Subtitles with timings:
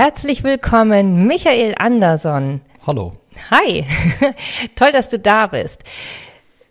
[0.00, 2.62] Herzlich willkommen, Michael Anderson.
[2.86, 3.12] Hallo.
[3.50, 3.84] Hi,
[4.74, 5.84] toll, dass du da bist.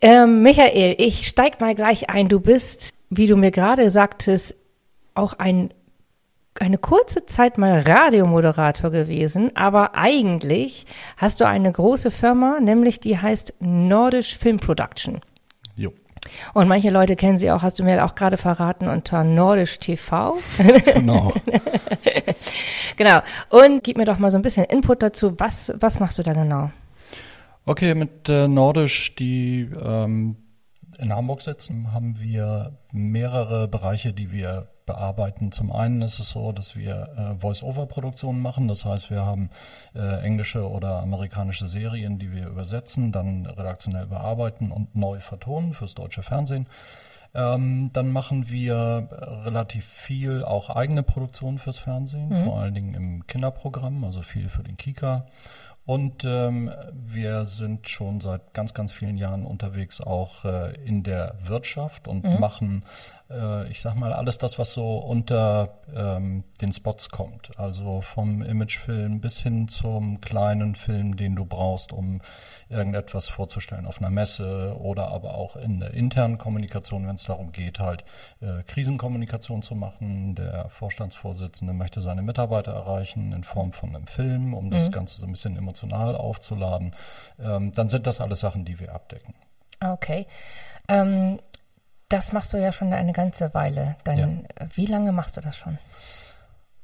[0.01, 2.27] Ähm, Michael, ich steig mal gleich ein.
[2.27, 4.55] Du bist, wie du mir gerade sagtest,
[5.13, 5.71] auch ein,
[6.59, 13.19] eine kurze Zeit mal Radiomoderator gewesen, aber eigentlich hast du eine große Firma, nämlich die
[13.19, 15.21] heißt Nordisch Film Production.
[16.53, 20.37] Und manche Leute kennen sie auch, hast du mir auch gerade verraten, unter Nordisch TV.
[20.93, 21.33] Genau.
[22.97, 23.21] genau.
[23.49, 25.33] Und gib mir doch mal so ein bisschen Input dazu.
[25.39, 26.71] Was, was machst du da genau?
[27.65, 30.37] Okay, mit äh, Nordisch, die ähm,
[30.99, 35.51] in Hamburg sitzen, haben wir mehrere Bereiche, die wir bearbeiten.
[35.51, 38.67] Zum einen ist es so, dass wir äh, Voice-Over-Produktionen machen.
[38.67, 39.49] Das heißt, wir haben
[39.95, 45.93] äh, englische oder amerikanische Serien, die wir übersetzen, dann redaktionell bearbeiten und neu vertonen fürs
[45.93, 46.65] deutsche Fernsehen.
[47.35, 49.07] Ähm, dann machen wir
[49.45, 52.43] relativ viel auch eigene Produktionen fürs Fernsehen, Mhm.
[52.45, 55.27] vor allen Dingen im Kinderprogramm, also viel für den Kika.
[55.89, 61.33] Und ähm, wir sind schon seit ganz, ganz vielen Jahren unterwegs auch äh, in der
[61.43, 62.83] Wirtschaft und machen,
[63.29, 67.51] äh, ich sag mal, alles das, was so unter ähm, den Spots kommt.
[67.57, 72.21] Also vom Imagefilm bis hin zum kleinen Film, den du brauchst, um
[72.69, 77.51] irgendetwas vorzustellen auf einer Messe oder aber auch in der internen Kommunikation, wenn es darum
[77.51, 78.03] geht, halt
[78.41, 80.35] äh, Krisenkommunikation zu machen.
[80.35, 85.25] Der Vorstandsvorsitzende möchte seine Mitarbeiter erreichen in Form von einem Film, um das Ganze so
[85.25, 86.95] ein bisschen emotional aufzuladen.
[87.39, 89.33] Ähm, dann sind das alles Sachen, die wir abdecken.
[89.81, 90.27] Okay.
[90.87, 91.39] Ähm,
[92.09, 93.95] das machst du ja schon eine ganze Weile.
[94.03, 95.77] Dann, Wie lange machst du das schon?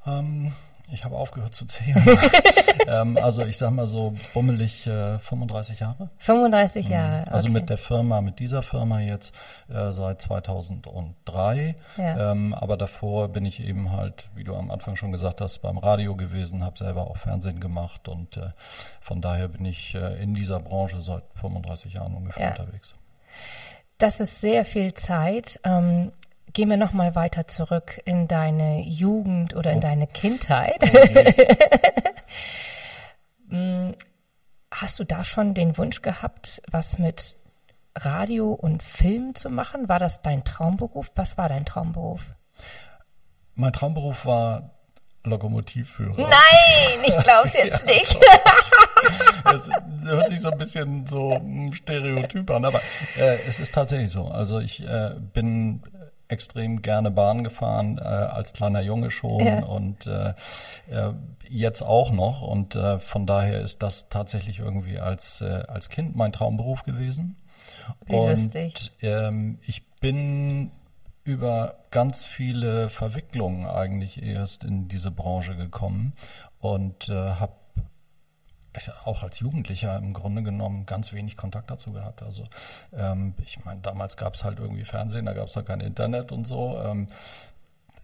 [0.06, 0.53] Ähm,
[0.91, 2.03] ich habe aufgehört zu zählen.
[2.88, 6.09] ähm, also ich sag mal so bummelig äh, 35 Jahre.
[6.19, 7.31] 35 Jahre.
[7.31, 7.53] Also okay.
[7.53, 9.34] mit der Firma, mit dieser Firma jetzt
[9.68, 11.75] äh, seit 2003.
[11.97, 12.31] Ja.
[12.31, 15.80] Ähm, aber davor bin ich eben halt, wie du am Anfang schon gesagt hast, beim
[15.80, 18.52] Radio gewesen, habe selber auch Fernsehen gemacht und äh,
[19.02, 22.50] von daher bin ich äh, in dieser Branche seit 35 Jahren ungefähr Ja.
[22.52, 22.94] unterwegs.
[23.98, 25.60] Das ist sehr viel Zeit.
[25.64, 26.12] Ähm,
[26.54, 30.82] gehen wir noch mal weiter zurück in deine Jugend oder in deine Kindheit.
[33.48, 33.92] Mm,
[34.72, 37.38] Hast du da schon den Wunsch gehabt, was mit
[37.96, 39.88] Radio und Film zu machen?
[39.88, 41.12] War das dein Traumberuf?
[41.16, 42.22] Was war dein Traumberuf?
[43.54, 44.72] Mein Traumberuf war
[45.24, 46.18] Lokomotivführer.
[46.18, 48.18] Nein, ich glaube es jetzt nicht.
[49.44, 49.70] Das
[50.04, 52.82] hört sich so ein bisschen so mm, stereotyp an, aber
[53.18, 54.26] äh, es ist tatsächlich so.
[54.28, 55.82] Also ich äh, bin
[56.28, 59.60] extrem gerne Bahn gefahren, äh, als kleiner Junge schon Ja.
[59.66, 60.30] und äh,
[60.90, 61.14] äh,
[61.48, 62.42] jetzt auch noch.
[62.42, 67.36] Und äh, von daher ist das tatsächlich irgendwie als, äh, als Kind mein Traumberuf gewesen.
[68.08, 68.92] Wie und lustig.
[69.04, 70.72] ähm, ich bin
[71.24, 76.14] über ganz viele Verwicklungen eigentlich erst in diese Branche gekommen
[76.60, 77.54] und äh, habe
[79.06, 82.24] auch als Jugendlicher im Grunde genommen ganz wenig Kontakt dazu gehabt.
[82.24, 82.44] Also
[82.94, 86.31] ähm, ich meine, damals gab es halt irgendwie Fernsehen, da gab es halt kein Internet
[86.31, 86.80] und so.
[86.84, 87.08] Ähm,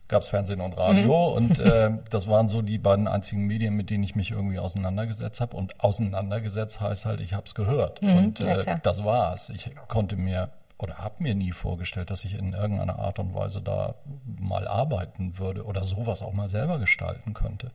[0.08, 3.90] gab es Fernsehen und Radio und äh, das waren so die beiden einzigen Medien, mit
[3.90, 5.56] denen ich mich irgendwie auseinandergesetzt habe.
[5.56, 8.80] Und auseinandergesetzt heißt halt, ich habe es gehört und ja, äh, klar.
[8.84, 9.50] das war's.
[9.50, 10.50] Ich konnte mir
[10.82, 13.96] oder habe mir nie vorgestellt, dass ich in irgendeiner Art und Weise da
[14.40, 17.72] mal arbeiten würde oder sowas auch mal selber gestalten könnte.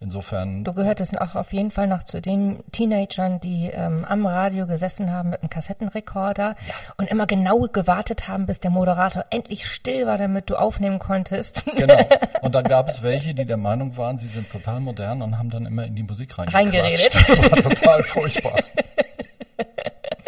[0.00, 4.66] Insofern Du gehörtest auch auf jeden Fall noch zu den Teenagern, die ähm, am Radio
[4.66, 6.56] gesessen haben mit einem Kassettenrekorder
[6.96, 11.64] und immer genau gewartet haben, bis der Moderator endlich still war, damit du aufnehmen konntest.
[11.76, 11.98] Genau.
[12.40, 15.50] Und dann gab es welche, die der Meinung waren, sie sind total modern und haben
[15.50, 16.74] dann immer in die Musik reingeredet.
[16.74, 17.14] Reingeredet.
[17.14, 18.58] Das war total furchtbar.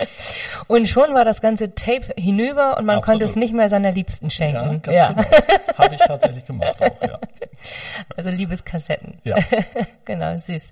[0.66, 3.04] Und schon war das ganze Tape hinüber und man Absolut.
[3.20, 4.82] konnte es nicht mehr seiner Liebsten Ja, schenken.
[4.82, 5.78] ganz genau.
[5.78, 7.18] Habe ich tatsächlich gemacht auch, ja.
[8.16, 9.20] Also Liebeskassetten.
[9.24, 9.36] Ja.
[10.04, 10.70] genau, süß.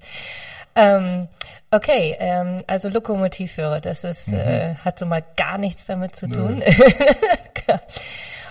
[0.74, 1.28] Ähm,
[1.70, 6.62] okay, ähm, also Lokomotivführer, das ist, äh, hat so mal gar nichts damit zu tun.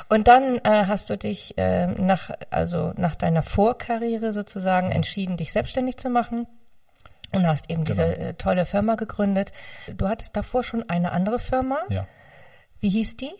[0.09, 5.51] Und dann äh, hast du dich äh, nach, also nach deiner Vorkarriere sozusagen entschieden, dich
[5.51, 6.47] selbstständig zu machen.
[7.35, 8.29] Und hast eben diese Genau.
[8.29, 9.51] äh, tolle Firma gegründet.
[9.95, 11.79] Du hattest davor schon eine andere Firma.
[11.89, 12.05] Ja.
[12.79, 13.31] Wie hieß die?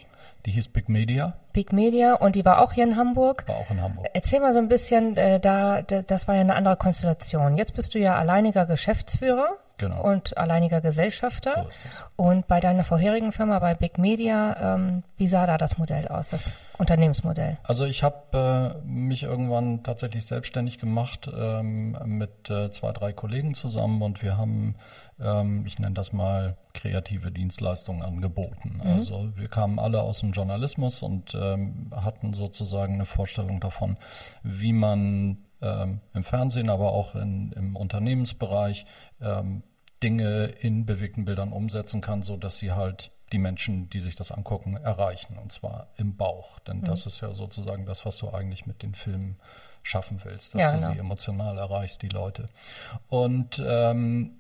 [0.46, 1.34] Die hieß Big Media.
[1.54, 3.46] Big Media und die war auch hier in Hamburg.
[3.48, 4.08] War auch in Hamburg.
[4.14, 7.58] Erzähl mal so ein bisschen, äh, da, das war ja eine andere Konstellation.
[7.58, 9.50] Jetzt bist du ja alleiniger Geschäftsführer.
[9.78, 10.02] Genau.
[10.04, 11.68] Und alleiniger Gesellschafter.
[11.72, 12.24] So.
[12.24, 16.30] Und bei deiner vorherigen Firma, bei Big Media, ähm, wie sah da das Modell aus,
[16.30, 17.58] das Unternehmensmodell?
[17.64, 23.54] Also ich habe äh, mich irgendwann tatsächlich selbstständig gemacht ähm, mit äh, zwei, drei Kollegen
[23.54, 24.76] zusammen und wir haben,
[25.20, 28.82] ähm, ich nenne das mal, kreative Dienstleistungen angeboten.
[28.84, 28.92] Mhm.
[28.92, 33.98] Also wir kamen alle aus dem Journalismus und ähm, hatten sozusagen eine Vorstellung davon,
[34.44, 38.86] wie man ähm, im Fernsehen, aber auch in, im Unternehmensbereich
[39.22, 39.64] ähm,
[40.04, 44.32] Dinge in bewegten Bildern umsetzen kann, so dass sie halt die Menschen, die sich das
[44.32, 45.38] angucken, erreichen.
[45.38, 46.60] Und zwar im Bauch.
[46.60, 46.86] Denn mhm.
[46.86, 49.38] das ist ja sozusagen das, was du eigentlich mit den Filmen
[49.82, 50.94] schaffen willst, dass ja, du genau.
[50.94, 52.48] sie emotional erreichst, die Leute.
[53.08, 54.40] Und ähm,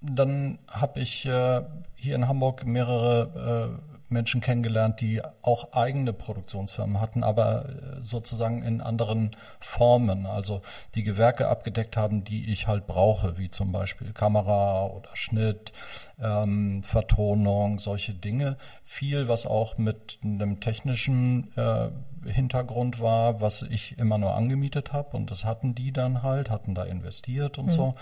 [0.00, 1.62] dann habe ich äh,
[1.96, 8.62] hier in Hamburg mehrere äh, Menschen kennengelernt, die auch eigene Produktionsfirmen hatten, aber äh, sozusagen
[8.62, 10.62] in anderen Formen, also
[10.94, 15.72] die Gewerke abgedeckt haben, die ich halt brauche, wie zum Beispiel Kamera oder Schnitt,
[16.20, 18.56] ähm, Vertonung, solche Dinge.
[18.84, 21.88] Viel, was auch mit einem technischen äh,
[22.30, 26.74] Hintergrund war, was ich immer nur angemietet habe und das hatten die dann halt, hatten
[26.74, 27.70] da investiert und mhm.
[27.70, 27.92] so.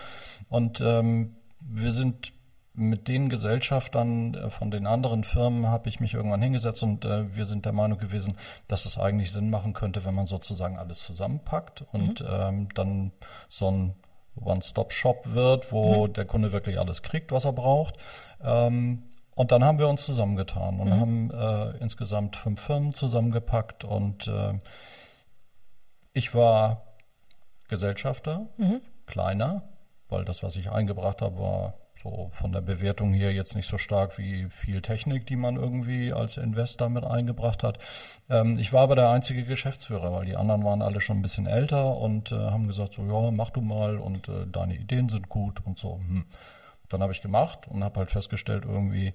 [0.48, 2.33] Und ähm, wir sind
[2.74, 7.34] mit den Gesellschaftern äh, von den anderen Firmen habe ich mich irgendwann hingesetzt und äh,
[7.34, 8.36] wir sind der Meinung gewesen,
[8.68, 12.26] dass es eigentlich Sinn machen könnte, wenn man sozusagen alles zusammenpackt und mhm.
[12.28, 13.12] ähm, dann
[13.48, 13.94] so ein
[14.36, 16.12] One-Stop-Shop wird, wo mhm.
[16.14, 17.96] der Kunde wirklich alles kriegt, was er braucht.
[18.42, 19.04] Ähm,
[19.36, 21.00] und dann haben wir uns zusammengetan und mhm.
[21.00, 24.58] haben äh, insgesamt fünf Firmen zusammengepackt und äh,
[26.12, 26.82] ich war
[27.68, 28.80] Gesellschafter, mhm.
[29.06, 29.62] kleiner,
[30.08, 31.74] weil das, was ich eingebracht habe, war
[32.04, 36.12] so von der Bewertung hier jetzt nicht so stark wie viel Technik, die man irgendwie
[36.12, 37.78] als Investor mit eingebracht hat.
[38.28, 41.46] Ähm, ich war aber der einzige Geschäftsführer, weil die anderen waren alle schon ein bisschen
[41.46, 45.28] älter und äh, haben gesagt so, ja, mach du mal und äh, deine Ideen sind
[45.28, 45.98] gut und so.
[45.98, 46.26] Hm.
[46.90, 49.14] Dann habe ich gemacht und habe halt festgestellt, irgendwie,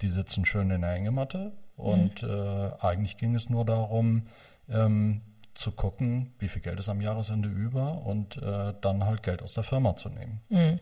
[0.00, 2.30] die sitzen schön in der Hängematte und mhm.
[2.30, 4.28] äh, eigentlich ging es nur darum,
[4.68, 5.22] ähm,
[5.54, 9.54] zu gucken, wie viel Geld ist am Jahresende über und äh, dann halt Geld aus
[9.54, 10.40] der Firma zu nehmen.
[10.48, 10.78] Mhm.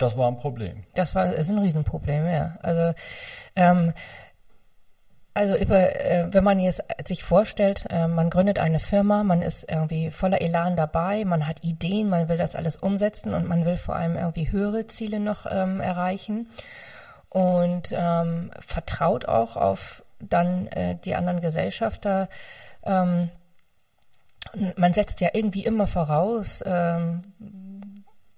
[0.00, 0.82] Das war ein Problem.
[0.94, 2.58] Das war ist ein Riesenproblem, ja.
[2.62, 2.94] Also
[3.54, 3.92] ähm,
[5.34, 9.70] also über, äh, wenn man jetzt sich vorstellt, äh, man gründet eine Firma, man ist
[9.70, 13.76] irgendwie voller Elan dabei, man hat Ideen, man will das alles umsetzen und man will
[13.76, 16.48] vor allem irgendwie höhere Ziele noch ähm, erreichen
[17.28, 22.28] und ähm, vertraut auch auf dann äh, die anderen Gesellschafter.
[22.82, 23.30] Ähm,
[24.76, 27.22] man setzt ja irgendwie immer voraus, ähm,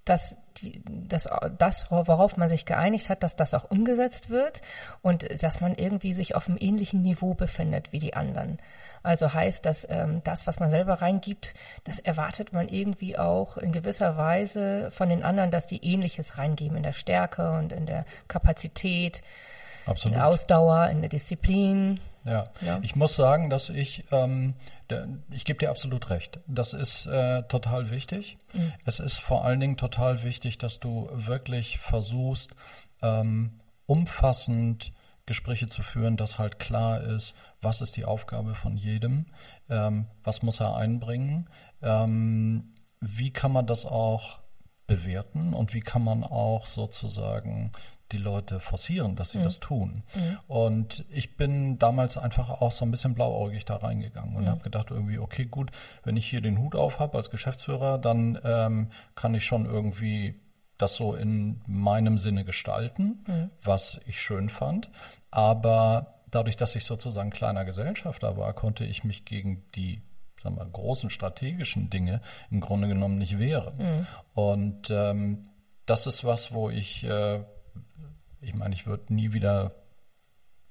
[0.05, 1.29] dass die, dass
[1.59, 4.63] das, worauf man sich geeinigt hat, dass das auch umgesetzt wird
[5.03, 8.59] und dass man irgendwie sich auf einem ähnlichen Niveau befindet wie die anderen.
[9.03, 11.55] Also heißt, dass ähm, das, was man selber reingibt,
[11.85, 16.77] das erwartet man irgendwie auch in gewisser Weise von den anderen, dass die Ähnliches reingeben
[16.77, 19.23] in der Stärke und in der Kapazität,
[19.87, 20.15] Absolut.
[20.15, 22.01] in der Ausdauer, in der Disziplin.
[22.25, 22.45] Ja.
[22.61, 22.79] ja.
[22.83, 24.55] ich muss sagen, dass ich, ähm,
[25.31, 26.41] ich gebe dir absolut recht.
[26.47, 28.39] Das ist äh, total wichtig.
[28.53, 28.73] Mhm.
[28.85, 32.51] Es ist vor allen Dingen total wichtig, dass du wirklich versuchst,
[33.03, 34.93] ähm, umfassend
[35.27, 39.27] Gespräche zu führen, dass halt klar ist, was ist die Aufgabe von jedem,
[39.69, 41.49] ähm, was muss er einbringen,
[41.81, 44.41] ähm, wie kann man das auch
[44.87, 47.73] bewerten und wie kann man auch sozusagen
[48.13, 49.45] die Leute forcieren, dass sie mhm.
[49.45, 50.03] das tun.
[50.15, 50.39] Mhm.
[50.47, 54.49] Und ich bin damals einfach auch so ein bisschen blauäugig da reingegangen und mhm.
[54.49, 55.71] habe gedacht irgendwie, okay, gut,
[56.05, 60.41] wenn ich hier den Hut auf habe als Geschäftsführer, dann ähm, kann ich schon irgendwie
[60.79, 63.51] das so in meinem Sinne gestalten, mhm.
[63.63, 64.91] was ich schön fand.
[65.31, 70.03] Aber dadurch, dass ich sozusagen kleiner Gesellschafter war, konnte ich mich gegen die
[70.43, 73.75] sagen wir, großen strategischen Dinge im Grunde genommen nicht wehren.
[73.79, 74.07] Mhm.
[74.35, 75.43] Und ähm,
[75.87, 77.41] das ist was, wo ich äh,
[78.43, 79.73] ich meine, ich würde nie wieder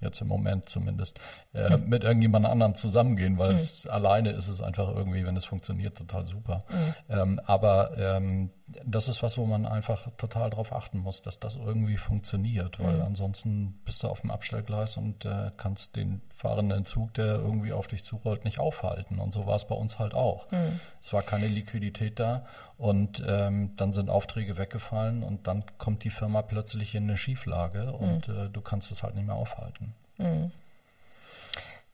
[0.01, 1.20] jetzt im Moment zumindest,
[1.54, 1.90] äh, mhm.
[1.90, 3.56] mit irgendjemand anderem zusammengehen, weil mhm.
[3.56, 6.60] es alleine ist es einfach irgendwie, wenn es funktioniert, total super.
[6.70, 6.94] Mhm.
[7.10, 8.50] Ähm, aber ähm,
[8.86, 12.96] das ist was, wo man einfach total darauf achten muss, dass das irgendwie funktioniert, weil
[12.96, 13.04] mhm.
[13.04, 17.88] ansonsten bist du auf dem Abstellgleis und äh, kannst den fahrenden Zug, der irgendwie auf
[17.88, 19.20] dich zurollt, nicht aufhalten.
[19.20, 20.50] Und so war es bei uns halt auch.
[20.51, 20.80] Mhm.
[21.01, 22.46] Es war keine Liquidität da
[22.78, 27.94] und ähm, dann sind Aufträge weggefallen und dann kommt die Firma plötzlich in eine Schieflage
[27.94, 28.38] und mhm.
[28.38, 29.94] äh, du kannst es halt nicht mehr aufhalten.
[30.18, 30.51] Mhm.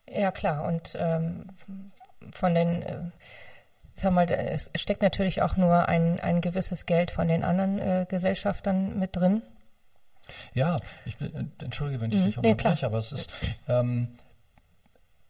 [0.09, 0.65] Ja, klar.
[0.65, 1.47] Und ähm,
[2.31, 2.99] von den äh,
[3.99, 8.05] sag mal, es steckt natürlich auch nur ein, ein gewisses Geld von den anderen äh,
[8.07, 9.41] Gesellschaftern mit drin.
[10.53, 12.25] Ja, ich bin, entschuldige, wenn ich mhm.
[12.25, 13.29] dich unterbreche, nee, aber es ist,
[13.67, 14.09] ähm,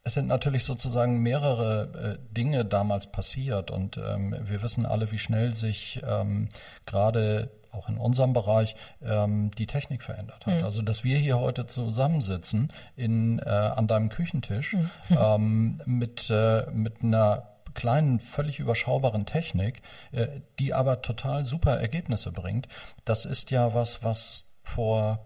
[0.03, 5.19] es sind natürlich sozusagen mehrere äh, Dinge damals passiert und ähm, wir wissen alle, wie
[5.19, 6.49] schnell sich ähm,
[6.85, 10.57] gerade auch in unserem Bereich ähm, die Technik verändert hat.
[10.57, 10.63] Mhm.
[10.63, 14.89] Also dass wir hier heute zusammensitzen in, äh, an deinem Küchentisch mhm.
[15.17, 19.81] ähm, mit, äh, mit einer kleinen, völlig überschaubaren Technik,
[20.11, 20.27] äh,
[20.59, 22.67] die aber total super Ergebnisse bringt.
[23.05, 25.19] Das ist ja was, was vor,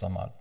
[0.00, 0.32] sag mal,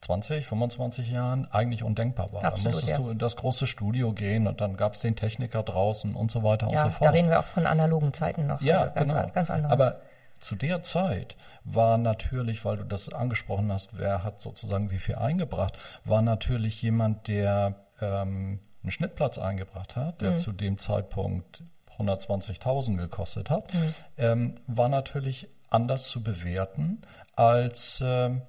[0.00, 2.42] 20, 25 Jahren eigentlich undenkbar war.
[2.42, 2.96] Absolut, da musstest ja.
[2.96, 6.42] du in das große Studio gehen und dann gab es den Techniker draußen und so
[6.42, 7.08] weiter ja, und so fort.
[7.08, 8.62] Da reden wir auch von analogen Zeiten noch.
[8.62, 9.28] Ja, also ganz, genau.
[9.28, 9.72] Ganz andere.
[9.72, 10.00] Aber
[10.40, 15.16] zu der Zeit war natürlich, weil du das angesprochen hast, wer hat sozusagen wie viel
[15.16, 20.38] eingebracht, war natürlich jemand, der ähm, einen Schnittplatz eingebracht hat, der mhm.
[20.38, 21.62] zu dem Zeitpunkt
[21.98, 23.94] 120.000 gekostet hat, mhm.
[24.16, 27.02] ähm, war natürlich anders zu bewerten
[27.36, 28.42] als ähm,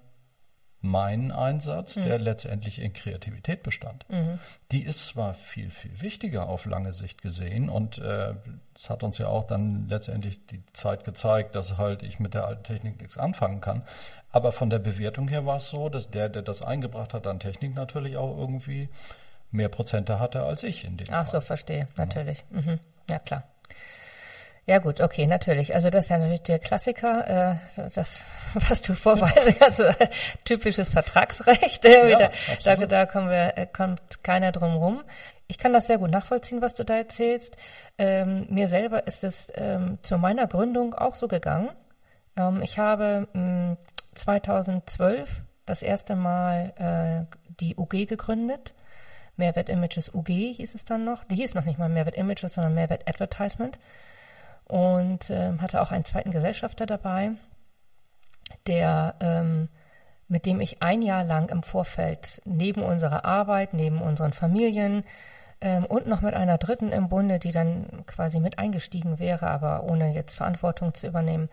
[0.82, 2.04] meinen Einsatz, mhm.
[2.04, 4.06] der letztendlich in Kreativität bestand.
[4.10, 4.40] Mhm.
[4.72, 8.34] Die ist zwar viel, viel wichtiger auf lange Sicht gesehen und äh,
[8.76, 12.48] es hat uns ja auch dann letztendlich die Zeit gezeigt, dass halt ich mit der
[12.48, 13.84] alten Technik nichts anfangen kann.
[14.32, 17.40] Aber von der Bewertung her war es so, dass der, der das eingebracht hat an
[17.40, 18.90] Technik natürlich auch irgendwie
[19.52, 21.28] mehr Prozente hatte als ich in dem Ach Fall.
[21.28, 22.44] so, verstehe, natürlich.
[22.52, 22.62] Ja.
[22.62, 22.80] Mhm.
[23.10, 23.44] ja, klar.
[24.68, 25.74] Ja gut, okay, natürlich.
[25.74, 27.56] Also das ist ja natürlich der Klassiker, äh,
[27.94, 29.84] das, was du vorweist, also
[30.46, 31.84] typisches Vertragsrecht.
[31.84, 32.30] Äh, ja,
[32.64, 35.04] da, da, da kommen wir, äh, kommt keiner drum rum.
[35.48, 37.58] Ich kann das sehr gut nachvollziehen, was du da erzählst.
[37.98, 41.70] Ähm, mir selber ist es ähm, zu meiner Gründung auch so gegangen.
[42.38, 43.78] Ähm, ich habe mh,
[44.16, 48.74] 2012 das erste Mal äh, die UG gegründet.
[49.42, 51.24] Mehrwert Images UG hieß es dann noch.
[51.24, 53.80] Die hieß noch nicht mal Mehrwert Images, sondern Mehrwert Advertisement
[54.66, 57.32] und äh, hatte auch einen zweiten Gesellschafter dabei,
[58.68, 59.68] der ähm,
[60.28, 65.04] mit dem ich ein Jahr lang im Vorfeld neben unserer Arbeit, neben unseren Familien
[65.60, 69.84] ähm, und noch mit einer dritten im Bunde, die dann quasi mit eingestiegen wäre, aber
[69.84, 71.50] ohne jetzt Verantwortung zu übernehmen,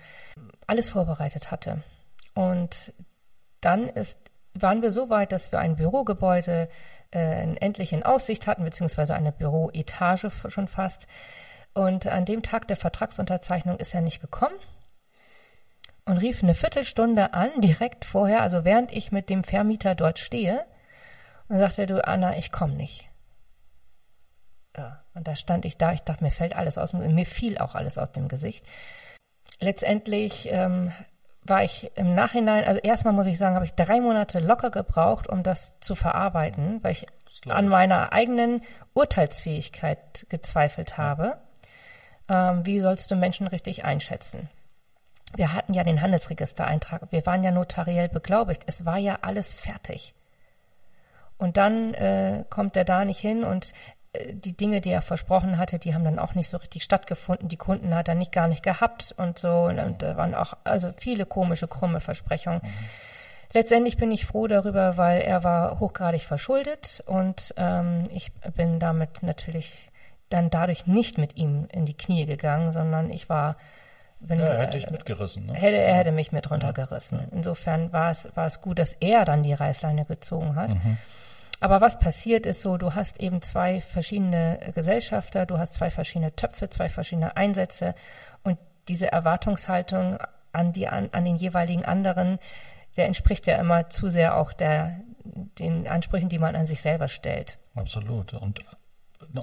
[0.67, 1.83] alles vorbereitet hatte.
[2.35, 2.93] Und
[3.61, 4.19] dann ist,
[4.55, 6.69] waren wir so weit, dass wir ein Bürogebäude
[7.13, 11.07] äh, endlich in Aussicht hatten, beziehungsweise eine Büroetage schon fast,
[11.75, 14.57] und an dem Tag der Vertragsunterzeichnung ist er nicht gekommen
[16.07, 20.65] und rief eine Viertelstunde an, direkt vorher, also während ich mit dem Vermieter dort stehe,
[21.49, 23.09] und sagte, du Anna, ich komme nicht.
[24.77, 27.75] Ja, und da stand ich da, ich dachte, mir fällt alles aus, mir fiel auch
[27.75, 28.67] alles aus dem Gesicht.
[29.59, 30.93] Letztendlich ähm,
[31.49, 35.29] war ich im Nachhinein, also erstmal muss ich sagen, habe ich drei Monate locker gebraucht,
[35.29, 37.07] um das zu verarbeiten, weil ich
[37.49, 38.63] an meiner eigenen
[38.95, 41.39] Urteilsfähigkeit gezweifelt habe.
[42.29, 44.49] Ähm, wie sollst du Menschen richtig einschätzen?
[45.37, 50.15] Wir hatten ja den Handelsregistereintrag, wir waren ja notariell beglaubigt, es war ja alles fertig.
[51.37, 53.73] Und dann äh, kommt er da nicht hin und
[54.33, 57.49] die Dinge, die er versprochen hatte, die haben dann auch nicht so richtig stattgefunden.
[57.49, 59.65] Die Kunden hat er nicht gar nicht gehabt und so.
[59.65, 62.61] Und, und da waren auch also viele komische, krumme Versprechungen.
[62.63, 62.69] Mhm.
[63.53, 69.23] Letztendlich bin ich froh darüber, weil er war hochgradig verschuldet und ähm, ich bin damit
[69.23, 69.91] natürlich
[70.29, 73.57] dann dadurch nicht mit ihm in die Knie gegangen, sondern ich war
[74.21, 75.47] bin, ja, er hätte dich mitgerissen.
[75.47, 75.55] Ne?
[75.55, 77.19] Hätte, er hätte mich mit runtergerissen.
[77.21, 77.27] Ja.
[77.31, 80.71] Insofern war es, war es gut, dass er dann die Reißleine gezogen hat.
[80.71, 80.99] Mhm.
[81.61, 86.35] Aber was passiert ist so, du hast eben zwei verschiedene Gesellschafter, du hast zwei verschiedene
[86.35, 87.95] Töpfe, zwei verschiedene Einsätze
[88.45, 90.19] und diese Erwartungshaltung
[90.53, 92.39] an, die, an, an den jeweiligen anderen,
[92.97, 97.09] der entspricht ja immer zu sehr auch der, den Ansprüchen, die man an sich selber
[97.09, 97.59] stellt.
[97.75, 98.35] Absolut.
[98.35, 98.61] Und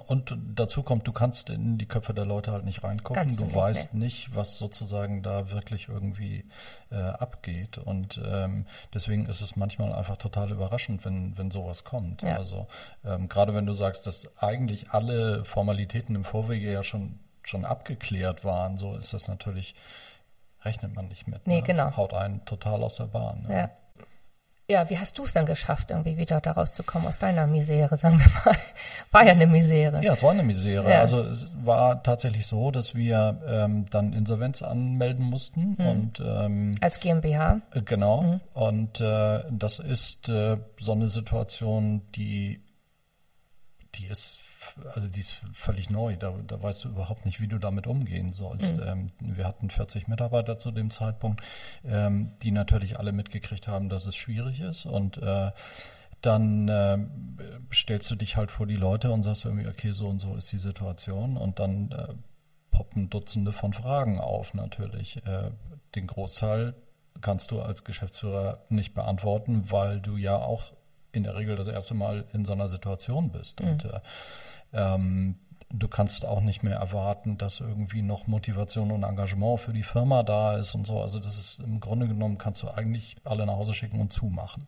[0.08, 3.16] und dazu kommt, du kannst in die Köpfe der Leute halt nicht reingucken.
[3.16, 4.00] Ganz du weißt ne?
[4.00, 6.46] nicht, was sozusagen da wirklich irgendwie
[6.92, 7.78] äh, abgeht.
[7.78, 12.24] Und ähm, deswegen ist es manchmal einfach total überraschend, wenn, wenn sowas kommt.
[12.24, 12.38] Ja.
[12.38, 12.68] Also
[13.04, 18.44] ähm, gerade wenn du sagst, dass eigentlich alle Formalitäten im Vorwege ja schon, schon abgeklärt
[18.44, 19.76] waren, so ist das natürlich,
[20.64, 21.46] rechnet man nicht mit.
[21.46, 21.62] Nee, ne?
[21.62, 21.96] genau.
[21.96, 23.44] Haut einen total aus der Bahn.
[23.44, 23.56] Ne?
[23.56, 23.70] Ja.
[24.68, 28.18] Ja, wie hast du es dann geschafft, irgendwie wieder da rauszukommen aus deiner Misere, sagen
[28.18, 28.58] wir mal?
[29.12, 30.04] War ja eine Misere.
[30.04, 30.90] Ja, es war eine Misere.
[30.90, 31.02] Ja.
[31.02, 35.88] Also es war tatsächlich so, dass wir ähm, dann Insolvenz anmelden mussten mhm.
[35.88, 37.62] und ähm, als GmbH.
[37.74, 38.22] Äh, genau.
[38.24, 38.42] Mhm.
[38.54, 42.60] Und äh, das ist äh, so eine Situation, die
[43.98, 44.55] die ist
[44.94, 46.16] also die ist völlig neu.
[46.18, 48.78] Da, da weißt du überhaupt nicht, wie du damit umgehen sollst.
[48.78, 48.84] Mhm.
[48.84, 51.42] Ähm, wir hatten 40 Mitarbeiter zu dem Zeitpunkt,
[51.84, 55.52] ähm, die natürlich alle mitgekriegt haben, dass es schwierig ist und äh,
[56.22, 56.98] dann äh,
[57.72, 60.52] stellst du dich halt vor die Leute und sagst irgendwie, okay, so und so ist
[60.52, 62.14] die Situation und dann äh,
[62.72, 65.18] poppen Dutzende von Fragen auf natürlich.
[65.26, 65.52] Äh,
[65.94, 66.74] den Großteil
[67.22, 70.74] kannst du als Geschäftsführer nicht beantworten, weil du ja auch
[71.14, 73.62] in der Regel das erste Mal in so einer Situation bist.
[73.62, 73.70] Mhm.
[73.70, 74.00] Und äh,
[74.76, 75.38] ähm,
[75.70, 80.24] du kannst auch nicht mehr erwarten, dass irgendwie noch Motivation und Engagement für die Firma
[80.24, 81.02] da ist und so.
[81.02, 84.64] Also das ist im Grunde genommen kannst du eigentlich alle nach Hause schicken und zumachen.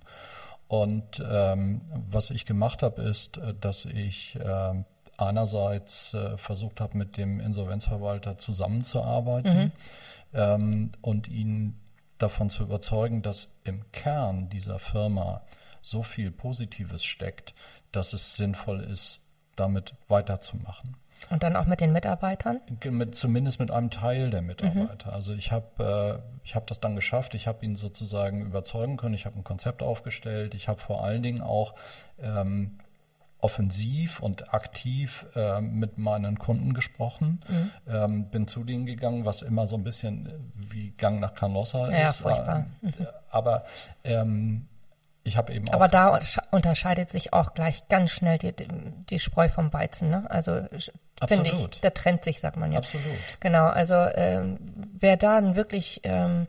[0.68, 4.84] Und ähm, was ich gemacht habe, ist, äh, dass ich äh,
[5.18, 9.72] einerseits äh, versucht habe, mit dem Insolvenzverwalter zusammenzuarbeiten mhm.
[10.34, 11.80] ähm, und ihn
[12.18, 15.42] davon zu überzeugen, dass im Kern dieser Firma
[15.82, 17.54] so viel Positives steckt,
[17.92, 19.22] dass es sinnvoll ist,
[19.60, 20.96] damit weiterzumachen.
[21.30, 22.62] Und dann auch mit den Mitarbeitern?
[22.84, 25.10] Mit, zumindest mit einem Teil der Mitarbeiter.
[25.10, 25.16] Mhm.
[25.16, 27.34] Also ich habe äh, ich habe das dann geschafft.
[27.36, 29.16] Ich habe ihn sozusagen überzeugen können.
[29.16, 30.54] Ich habe ein Konzept aufgestellt.
[30.54, 31.76] Ich habe vor allen Dingen auch
[32.22, 32.78] ähm,
[33.40, 37.72] offensiv und aktiv äh, mit meinen Kunden gesprochen, mhm.
[37.88, 42.08] ähm, bin zu denen gegangen, was immer so ein bisschen wie Gang nach Canossa ja,
[42.08, 42.18] ist.
[42.18, 42.66] Furchtbar.
[42.82, 42.94] Mhm.
[43.30, 43.66] Aber
[44.04, 44.68] ähm,
[45.28, 45.74] ich habe eben auch.
[45.74, 46.20] Aber da
[46.52, 48.54] unterscheidet sich auch gleich ganz schnell die,
[49.10, 50.10] die Spreu vom Weizen.
[50.10, 50.26] Ne?
[50.30, 50.66] Also
[51.28, 52.80] finde ich, der trennt sich, sagt man ja.
[52.80, 53.06] Absolut.
[53.40, 53.68] Genau.
[53.68, 54.58] Also ähm,
[54.94, 56.48] wer da ein wirklich ähm,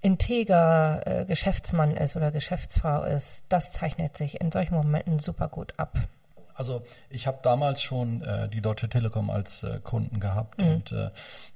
[0.00, 5.74] integer äh, Geschäftsmann ist oder Geschäftsfrau ist, das zeichnet sich in solchen Momenten super gut
[5.76, 5.98] ab.
[6.58, 10.68] Also ich habe damals schon äh, die Deutsche Telekom als äh, Kunden gehabt mhm.
[10.68, 11.10] und äh,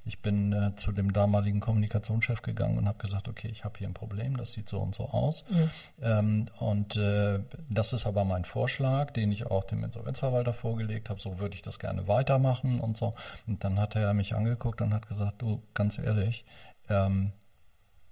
[0.05, 3.89] ich bin äh, zu dem damaligen Kommunikationschef gegangen und habe gesagt, okay, ich habe hier
[3.89, 5.43] ein Problem, das sieht so und so aus.
[5.49, 5.69] Mhm.
[6.01, 11.19] Ähm, und äh, das ist aber mein Vorschlag, den ich auch dem Insolvenzverwalter vorgelegt habe,
[11.19, 13.11] so würde ich das gerne weitermachen und so.
[13.45, 16.45] Und dann hat er mich angeguckt und hat gesagt, du, ganz ehrlich,
[16.89, 17.33] ähm,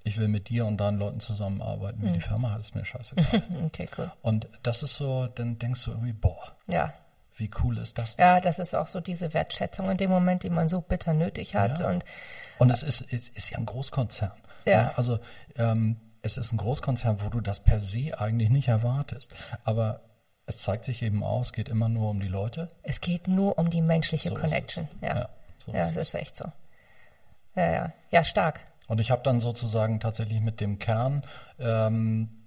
[0.03, 2.01] ich will mit dir und deinen Leuten zusammenarbeiten.
[2.01, 2.13] Wie mhm.
[2.13, 3.43] die Firma heißt, ist mir scheißegal.
[3.65, 4.11] okay, cool.
[4.21, 6.55] Und das ist so, dann denkst du irgendwie, boah.
[6.67, 6.93] Ja.
[7.37, 8.15] Wie cool ist das?
[8.15, 8.25] Denn?
[8.25, 11.55] Ja, das ist auch so diese Wertschätzung in dem Moment, die man so bitter nötig
[11.55, 11.79] hat.
[11.79, 11.89] Ja.
[11.89, 12.03] Und,
[12.59, 14.33] und es ist, es ist ja ein Großkonzern.
[14.65, 14.71] Ja.
[14.71, 15.19] ja also
[15.55, 19.33] ähm, es ist ein Großkonzern, wo du das per se eigentlich nicht erwartest.
[19.63, 20.01] Aber
[20.45, 22.69] es zeigt sich eben aus, es geht immer nur um die Leute.
[22.83, 24.87] Es geht nur um die menschliche so Connection.
[25.01, 25.29] Ja, ja,
[25.65, 26.45] so ja ist es ist echt so.
[27.55, 27.93] Ja, ja.
[28.11, 28.59] ja, stark.
[28.87, 31.23] Und ich habe dann sozusagen tatsächlich mit dem Kern
[31.59, 32.41] ähm,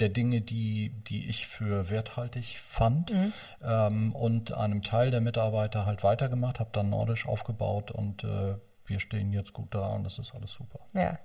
[0.00, 3.32] der Dinge, die, die ich für werthaltig fand mhm.
[3.62, 9.00] ähm, und einem Teil der Mitarbeiter halt weitergemacht, habe dann Nordisch aufgebaut und äh, wir
[9.00, 10.80] stehen jetzt gut da und das ist alles super.
[10.92, 11.18] Ja.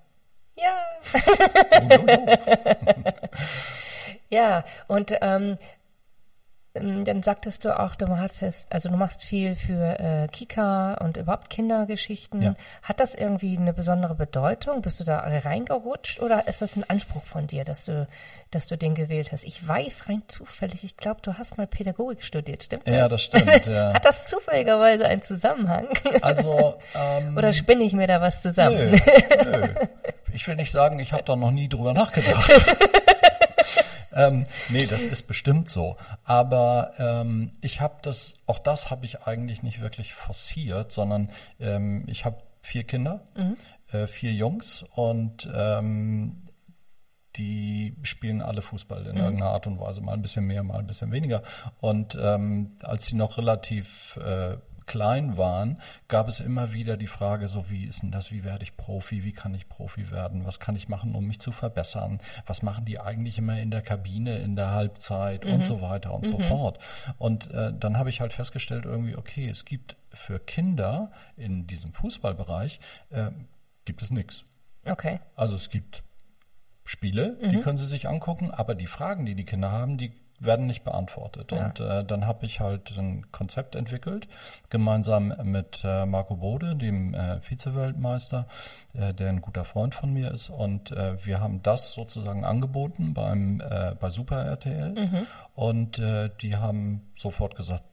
[0.55, 0.75] Ja.
[4.29, 5.57] ja, und ähm,
[6.73, 11.17] dann sagtest du auch, du hast es, also du machst viel für äh, Kika und
[11.17, 12.41] überhaupt Kindergeschichten.
[12.41, 12.55] Ja.
[12.83, 14.81] Hat das irgendwie eine besondere Bedeutung?
[14.81, 18.07] Bist du da reingerutscht oder ist das ein Anspruch von dir, dass du,
[18.51, 19.45] dass du den gewählt hast?
[19.45, 22.93] Ich weiß rein zufällig, ich glaube, du hast mal Pädagogik studiert, stimmt das?
[22.93, 23.49] Ja, das stimmt.
[23.69, 23.93] Ja.
[23.93, 25.87] Hat das zufälligerweise einen Zusammenhang?
[26.21, 28.91] Also ähm, oder spinne ich mir da was zusammen?
[28.91, 28.97] Nö,
[29.43, 29.67] nö.
[30.33, 32.49] Ich will nicht sagen, ich habe da noch nie drüber nachgedacht.
[34.13, 35.97] ähm, nee, das ist bestimmt so.
[36.23, 42.03] Aber ähm, ich habe das, auch das habe ich eigentlich nicht wirklich forciert, sondern ähm,
[42.07, 43.57] ich habe vier Kinder, mhm.
[43.91, 46.49] äh, vier Jungs und ähm,
[47.35, 49.21] die spielen alle Fußball in mhm.
[49.21, 51.41] irgendeiner Art und Weise, mal ein bisschen mehr, mal ein bisschen weniger.
[51.79, 54.57] Und ähm, als sie noch relativ äh,
[54.89, 58.63] klein waren, gab es immer wieder die Frage, so wie ist denn das, wie werde
[58.63, 62.19] ich Profi, wie kann ich Profi werden, was kann ich machen, um mich zu verbessern,
[62.47, 65.53] was machen die eigentlich immer in der Kabine, in der Halbzeit mhm.
[65.53, 66.27] und so weiter und mhm.
[66.27, 66.79] so fort.
[67.19, 71.93] Und äh, dann habe ich halt festgestellt, irgendwie, okay, es gibt für Kinder in diesem
[71.93, 72.79] Fußballbereich,
[73.11, 73.29] äh,
[73.85, 74.43] gibt es nichts.
[74.85, 75.19] Okay.
[75.35, 76.03] Also es gibt
[76.83, 77.51] Spiele, mhm.
[77.51, 80.83] die können sie sich angucken, aber die Fragen, die die Kinder haben, die werden nicht
[80.83, 81.51] beantwortet.
[81.51, 81.65] Ja.
[81.65, 84.27] Und äh, dann habe ich halt ein Konzept entwickelt,
[84.69, 88.47] gemeinsam mit äh, Marco Bode, dem äh, Vize-Weltmeister,
[88.93, 90.49] äh, der ein guter Freund von mir ist.
[90.49, 94.93] Und äh, wir haben das sozusagen angeboten beim äh, bei Super RTL.
[94.93, 95.27] Mhm.
[95.55, 97.83] Und äh, die haben sofort gesagt,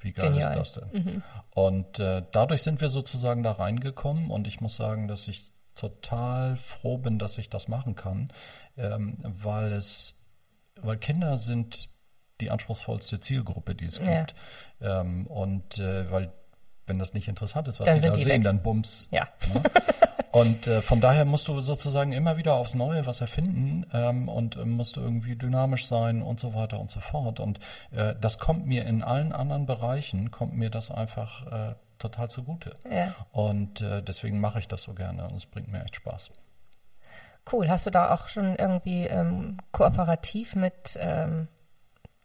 [0.00, 0.52] wie geil Genial.
[0.52, 1.02] ist das denn?
[1.02, 1.22] Mhm.
[1.54, 6.56] Und äh, dadurch sind wir sozusagen da reingekommen und ich muss sagen, dass ich total
[6.56, 8.28] froh bin, dass ich das machen kann,
[8.76, 10.15] ähm, weil es
[10.82, 11.88] weil Kinder sind
[12.40, 14.18] die anspruchsvollste Zielgruppe, die es ja.
[14.18, 14.34] gibt.
[14.80, 16.32] Ähm, und äh, weil,
[16.86, 18.42] wenn das nicht interessant ist, was dann sie da sehen, weg.
[18.42, 19.08] dann bums.
[19.10, 19.28] Ja.
[19.52, 19.62] Ne?
[20.32, 24.56] Und äh, von daher musst du sozusagen immer wieder aufs Neue was erfinden ähm, und
[24.56, 27.40] äh, musst du irgendwie dynamisch sein und so weiter und so fort.
[27.40, 27.58] Und
[27.90, 32.74] äh, das kommt mir in allen anderen Bereichen, kommt mir das einfach äh, total zugute.
[32.90, 33.14] Ja.
[33.32, 36.30] Und äh, deswegen mache ich das so gerne und es bringt mir echt Spaß.
[37.50, 37.68] Cool.
[37.68, 41.48] Hast du da auch schon irgendwie ähm, kooperativ mit ähm,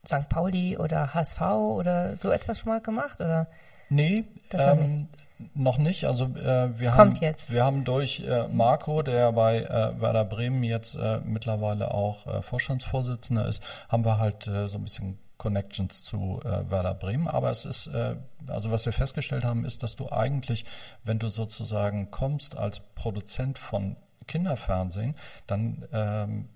[0.05, 0.27] St.
[0.29, 3.21] Pauli oder HSV oder so etwas schon mal gemacht?
[3.21, 3.47] Oder?
[3.89, 5.07] Nee, ähm,
[5.53, 6.05] Noch nicht.
[6.05, 7.51] Also äh, wir Kommt haben jetzt.
[7.51, 12.41] wir haben durch äh, Marco, der bei äh, Werder Bremen jetzt äh, mittlerweile auch äh,
[12.41, 17.27] Vorstandsvorsitzender ist, haben wir halt äh, so ein bisschen Connections zu äh, Werder Bremen.
[17.27, 18.15] Aber es ist, äh,
[18.47, 20.65] also was wir festgestellt haben, ist, dass du eigentlich,
[21.03, 23.95] wenn du sozusagen kommst als Produzent von
[24.31, 25.15] Kinderfernsehen,
[25.45, 26.49] dann ähm,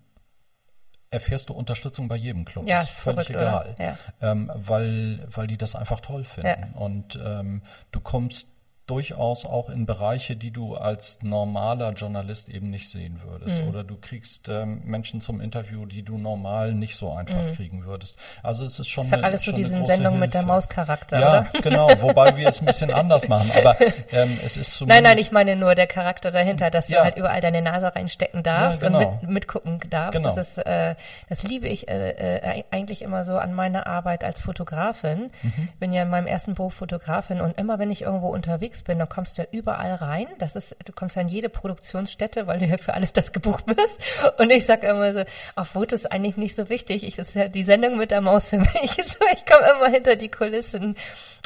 [1.09, 2.67] erfährst du Unterstützung bei jedem Club.
[2.67, 3.97] Ja, ist ist völlig verrückt, egal.
[4.21, 4.31] Ja.
[4.31, 6.73] Ähm, weil, weil die das einfach toll finden.
[6.73, 6.79] Ja.
[6.79, 7.61] Und ähm,
[7.91, 8.47] du kommst
[8.87, 13.61] durchaus auch in Bereiche, die du als normaler Journalist eben nicht sehen würdest.
[13.61, 13.67] Mhm.
[13.69, 18.17] Oder du kriegst ähm, Menschen zum Interview, die du normal nicht so einfach kriegen würdest.
[18.43, 19.07] Also es ist schon Mhm.
[19.07, 20.53] Ist doch eine, alles so diesen Sendung mit der Hilfe.
[20.53, 21.61] Maus-Charakter, Ja, oder?
[21.61, 21.89] genau.
[22.01, 23.51] Wobei wir es ein bisschen anders machen.
[23.57, 23.75] Aber
[24.11, 24.87] ähm, es ist zumindest...
[24.87, 26.99] Nein, nein, ich meine nur der Charakter dahinter, dass Ja.
[26.99, 29.07] du halt überall deine Nase reinstecken darfst Ja, genau.
[29.09, 30.13] und mit, mitgucken darfst.
[30.13, 30.35] Genau.
[30.35, 30.95] Das ist, äh,
[31.29, 35.31] das liebe ich äh, äh, eigentlich immer so an meiner Arbeit als Fotografin.
[35.41, 35.69] Mhm.
[35.79, 39.09] Bin ja in meinem ersten Beruf Fotografin und immer wenn ich irgendwo unterwegs bin, dann
[39.09, 40.27] kommst du ja überall rein.
[40.39, 43.65] Das ist, du kommst ja in jede Produktionsstätte, weil du ja für alles das gebucht
[43.65, 43.99] bist.
[44.37, 45.23] Und ich sag immer so,
[45.55, 47.03] auf Fotos ist eigentlich nicht so wichtig.
[47.03, 48.95] Ich das ist ja die Sendung mit der Maus für mich.
[49.05, 50.95] So, ich komme immer hinter die Kulissen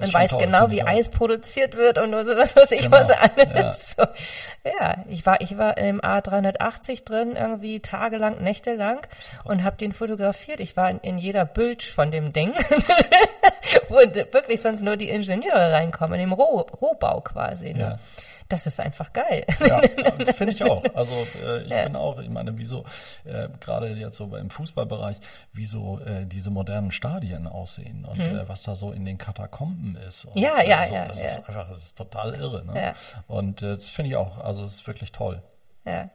[0.01, 0.81] und weiß toll, genau, wie.
[0.81, 3.53] Eis produziert wird und so, was weiß ich Genau, was alles.
[3.53, 3.73] ja.
[3.79, 4.03] So,
[4.79, 8.99] ja, ich war, ich war im A380 drin, irgendwie tagelang, nächtelang
[9.43, 10.59] und habe den fotografiert.
[10.59, 12.53] Ich war in, in jeder Bülsch von dem Ding,
[13.89, 17.73] wo wirklich sonst nur die Ingenieure reinkommen, im Roh, Rohbau quasi.
[17.73, 17.80] Ne?
[17.80, 17.99] Ja.
[18.49, 19.45] Das ist einfach geil.
[19.60, 19.80] Ja,
[20.17, 20.84] das finde ich auch.
[20.95, 21.13] Also
[21.45, 22.84] äh, ich bin auch, ich meine, wieso
[23.23, 25.17] äh, gerade jetzt so im Fußballbereich,
[25.54, 30.25] wieso äh, diese modernen Stadien aussehen und äh, was da so in den Katakomben ist.
[30.25, 30.36] Und.
[30.36, 31.30] Ja, ja, äh, so, ja, Das ja.
[31.30, 32.65] ist einfach, das ist total irre.
[32.65, 32.82] Ne?
[32.82, 32.95] Ja.
[33.28, 34.43] Und äh, das finde ich auch.
[34.43, 35.43] Also es ist wirklich toll.
[35.86, 36.10] Ja.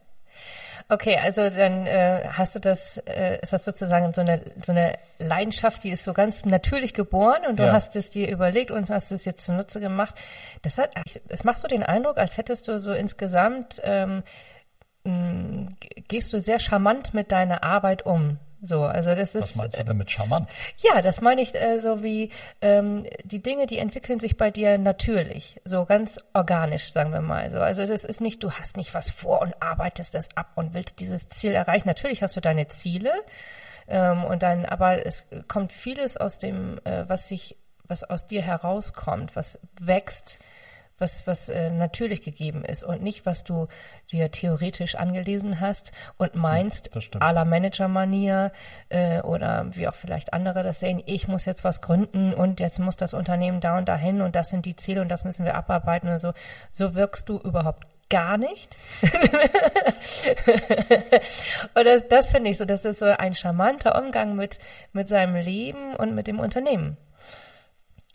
[0.89, 4.99] Okay, also dann äh, hast du das, äh, ist das sozusagen so eine so eine
[5.19, 7.73] Leidenschaft, die ist so ganz natürlich geboren und du Ja.
[7.73, 10.15] hast es dir überlegt und hast es jetzt zunutze gemacht.
[10.63, 10.91] Das hat,
[11.29, 14.23] es macht so den Eindruck, als hättest du so insgesamt ähm,
[16.09, 18.39] gehst du sehr charmant mit deiner Arbeit um.
[18.67, 20.49] So, also das Was ist meinst du damit charmant?
[20.79, 22.31] ja, das meine ich äh, so wie
[22.63, 27.51] ähm, die Dinge, die entwickeln sich bei dir natürlich, so ganz organisch, sagen wir mal.
[27.51, 30.73] So, also das ist nicht, du hast nicht was vor und arbeitest das ab und
[30.73, 31.87] willst dieses Ziel erreichen.
[31.87, 33.13] Natürlich hast du deine Ziele
[33.87, 38.41] ähm, und dann, aber es kommt vieles aus dem, äh, was sich, was aus dir
[38.41, 40.39] herauskommt, was wächst
[40.99, 43.67] was, was äh, natürlich gegeben ist und nicht, was du
[44.11, 47.23] dir theoretisch angelesen hast und meinst, stimmt.
[47.23, 48.53] à la Manager-Manier
[48.89, 52.79] äh, oder wie auch vielleicht andere das sehen, ich muss jetzt was gründen und jetzt
[52.79, 55.55] muss das Unternehmen da und dahin und das sind die Ziele und das müssen wir
[55.55, 56.33] abarbeiten und so.
[56.71, 58.77] So wirkst du überhaupt gar nicht.
[61.75, 64.59] und das, das finde ich so, das ist so ein charmanter Umgang mit,
[64.93, 66.97] mit seinem Leben und mit dem Unternehmen.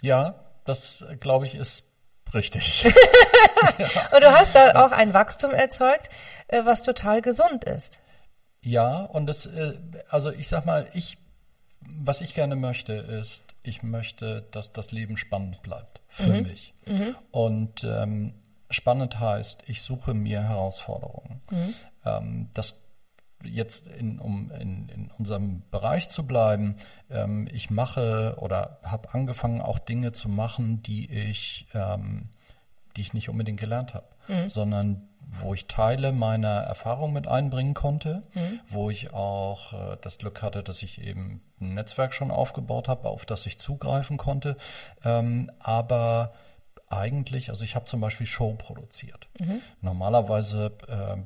[0.01, 1.88] Ja, das glaube ich ist
[2.33, 2.85] richtig.
[4.13, 6.09] Und du hast da auch ein Wachstum erzeugt,
[6.47, 7.99] äh, was total gesund ist.
[8.61, 9.77] Ja, und das, äh,
[10.09, 11.17] also ich sag mal, ich,
[11.81, 16.73] was ich gerne möchte, ist, ich möchte, dass das Leben spannend bleibt für mich.
[17.31, 18.33] Und ähm,
[18.69, 21.41] spannend heißt, ich suche mir Herausforderungen.
[22.05, 22.78] Ähm, das
[23.43, 26.75] jetzt in, um in, in unserem Bereich zu bleiben,
[27.09, 32.29] ähm, ich mache oder habe angefangen auch Dinge zu machen, die ich, ähm,
[32.95, 34.07] die ich nicht unbedingt gelernt habe,
[34.49, 38.23] sondern wo ich Teile meiner Erfahrung mit einbringen konnte,
[38.69, 43.07] wo ich auch äh, das Glück hatte, dass ich eben ein Netzwerk schon aufgebaut habe,
[43.09, 44.57] auf das ich zugreifen konnte,
[45.05, 46.33] ähm, aber
[46.89, 49.27] eigentlich, also ich habe zum Beispiel Show produziert.
[49.81, 51.17] Normalerweise äh,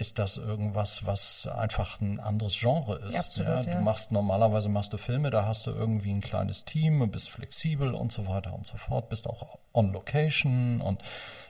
[0.00, 3.16] ist das irgendwas, was einfach ein anderes Genre ist.
[3.16, 3.80] Absolut, Du ja.
[3.80, 7.94] machst normalerweise machst du Filme, da hast du irgendwie ein kleines Team, und bist flexibel
[7.94, 11.02] und so weiter und so fort, bist auch on Location und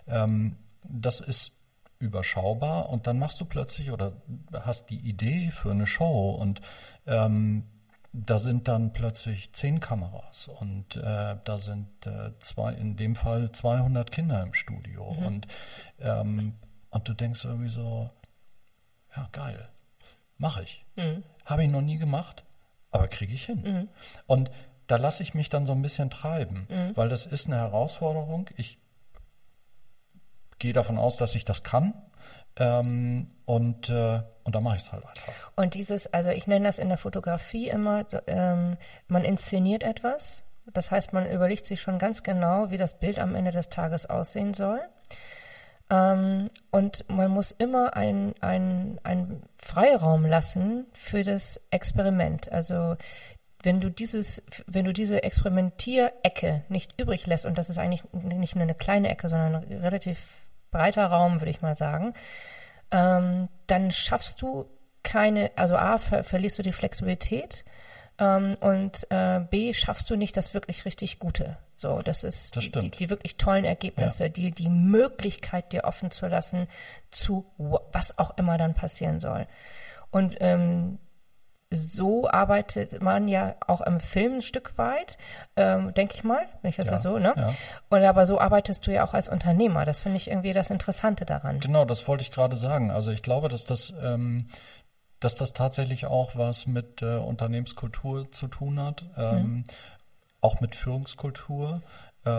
[0.09, 1.53] ähm, das ist
[2.01, 4.15] überschaubar und dann machst du plötzlich oder
[4.53, 6.61] hast die Idee für eine Show und
[7.07, 7.65] ähm,
[8.13, 13.53] da sind dann plötzlich zehn Kameras und äh, da sind äh, zwei, in dem Fall
[13.53, 15.47] 200 Kinder im Studio und
[16.01, 16.55] ähm,
[16.91, 18.11] und du denkst irgendwie so,
[19.17, 19.67] ja geil,
[20.39, 20.85] mache ich,
[21.45, 22.45] habe ich noch nie gemacht,
[22.91, 23.89] aber kriege ich hin
[24.27, 24.51] und
[24.87, 28.49] da lasse ich mich dann so ein bisschen treiben, weil das ist eine Herausforderung.
[28.57, 28.79] Ich
[30.61, 31.95] gehe davon aus, dass ich das kann.
[32.57, 35.33] Ähm, und, äh, und da mache ich es halt einfach.
[35.57, 38.77] Und dieses, also ich nenne das in der Fotografie immer, ähm,
[39.09, 40.43] man inszeniert etwas.
[40.73, 44.07] Das heißt, man überlegt sich schon ganz genau, wie das Bild am Ende des Tages
[44.07, 44.81] aussehen soll.
[45.91, 52.51] Ähm, und man muss immer einen ein Freiraum lassen für das Experiment.
[52.51, 52.97] Also
[53.63, 58.55] wenn du dieses, wenn du diese Experimentierecke nicht übrig lässt, und das ist eigentlich nicht
[58.55, 60.21] nur eine kleine Ecke, sondern ein relativ
[60.71, 62.15] breiter Raum, würde ich mal sagen,
[62.91, 64.67] ähm, dann schaffst du
[65.03, 67.65] keine, also A, ver verlierst du die Flexibilität
[68.21, 71.57] ähm, und äh, B, schaffst du nicht das wirklich richtig Gute.
[71.77, 74.29] So, das ist das die, die, wirklich tollen Ergebnisse, ja.
[74.29, 76.69] die, die Möglichkeit dir offen zu lassen
[77.11, 79.47] zu was auch immer dann passieren soll.
[80.11, 80.99] Und ähm,
[81.73, 85.17] so arbeitet man ja auch im Film ein Stück weit,
[85.57, 87.33] ähm, denke ich mal, wenn ich das ja, so, ne?
[87.37, 87.55] Ja.
[87.89, 89.85] Und aber so arbeitest du ja auch als Unternehmer.
[89.85, 91.61] Das finde ich irgendwie das Interessante daran.
[91.61, 92.91] Genau, das wollte ich gerade sagen.
[92.91, 94.49] Also ich glaube, dass das, ähm,
[95.21, 99.65] dass das tatsächlich auch was mit äh, Unternehmenskultur zu tun hat, ähm, mhm.
[100.41, 101.83] auch mit Führungskultur.
[102.25, 102.31] Äh,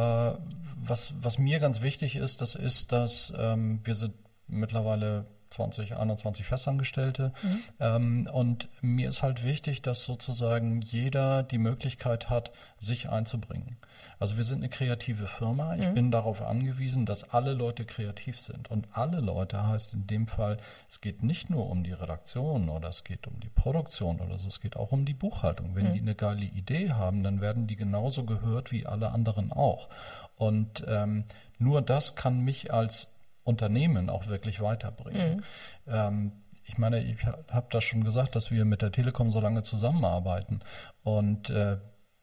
[0.76, 4.16] was, was mir ganz wichtig ist, das ist, dass ähm, wir sind
[4.48, 7.32] mittlerweile 20, 21 Festangestellte.
[7.44, 7.64] Mhm.
[7.80, 13.78] Ähm, und mir ist halt wichtig, dass sozusagen jeder die Möglichkeit hat, sich einzubringen.
[14.20, 15.76] Also wir sind eine kreative Firma.
[15.76, 15.94] Ich mhm.
[15.94, 18.70] bin darauf angewiesen, dass alle Leute kreativ sind.
[18.70, 22.90] Und alle Leute heißt in dem Fall, es geht nicht nur um die Redaktion oder
[22.90, 25.76] es geht um die Produktion oder so, es geht auch um die Buchhaltung.
[25.76, 25.94] Wenn mhm.
[25.94, 29.90] die eine geile Idee haben, dann werden die genauso gehört wie alle anderen auch.
[30.36, 31.26] Und ähm,
[31.60, 33.08] nur das kann mich als
[33.44, 35.38] Unternehmen auch wirklich weiterbringen.
[35.38, 35.44] Mhm.
[35.88, 36.32] Ähm,
[36.64, 40.60] ich meine, ich habe das schon gesagt, dass wir mit der Telekom so lange zusammenarbeiten
[41.04, 41.78] und äh,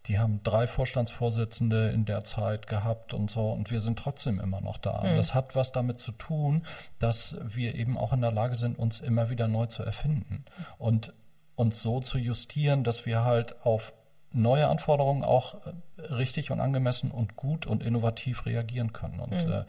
[0.07, 4.61] die haben drei Vorstandsvorsitzende in der Zeit gehabt und so und wir sind trotzdem immer
[4.61, 5.02] noch da.
[5.02, 5.16] Mhm.
[5.16, 6.62] Das hat was damit zu tun,
[6.98, 10.44] dass wir eben auch in der Lage sind, uns immer wieder neu zu erfinden
[10.78, 11.12] und
[11.57, 13.92] uns so zu justieren, dass wir halt auf
[14.33, 19.21] neue Anforderungen auch äh, richtig und angemessen und gut und innovativ reagieren können.
[19.21, 19.53] Und mhm.
[19.53, 19.64] äh,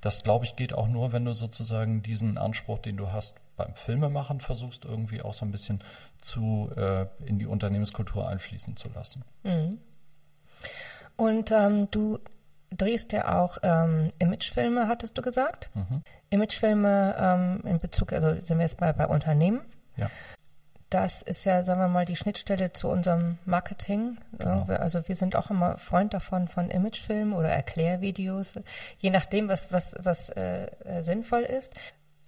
[0.00, 3.74] das, glaube ich, geht auch nur, wenn du sozusagen diesen Anspruch, den du hast beim
[3.74, 5.82] Filmemachen, versuchst irgendwie auch so ein bisschen
[6.20, 9.24] zu äh, in die Unternehmenskultur einfließen zu lassen.
[9.44, 9.78] Mhm.
[11.16, 12.18] Und ähm, du
[12.70, 15.70] drehst ja auch ähm, Imagefilme, hattest du gesagt?
[15.74, 16.02] Mhm.
[16.30, 19.60] Imagefilme ähm, in Bezug, also sind wir jetzt bei, bei Unternehmen.
[19.96, 20.10] Ja
[20.92, 24.18] das ist ja, sagen wir mal, die Schnittstelle zu unserem Marketing.
[24.38, 24.66] Genau.
[24.68, 28.60] Also wir sind auch immer Freund davon von Imagefilmen oder Erklärvideos,
[28.98, 30.68] je nachdem, was, was, was äh,
[31.00, 31.72] sinnvoll ist.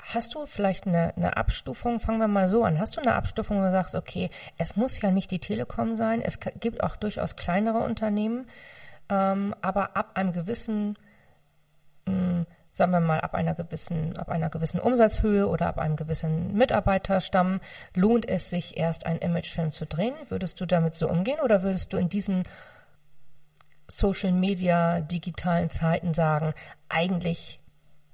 [0.03, 1.99] Hast du vielleicht eine, eine Abstufung?
[1.99, 2.79] Fangen wir mal so an.
[2.79, 6.23] Hast du eine Abstufung, wo du sagst, okay, es muss ja nicht die Telekom sein,
[6.23, 8.47] es gibt auch durchaus kleinere Unternehmen,
[9.11, 10.97] ähm, aber ab einem gewissen
[12.07, 15.97] mh, hm, sagen wir mal, ab einer gewissen, ab einer gewissen Umsatzhöhe oder ab einem
[15.97, 17.61] gewissen Mitarbeiterstamm
[17.95, 20.15] lohnt es sich erst einen Imagefilm zu drehen?
[20.29, 22.43] Würdest du damit so umgehen oder würdest du in diesen
[23.87, 26.53] Social Media digitalen Zeiten sagen,
[26.89, 27.61] eigentlich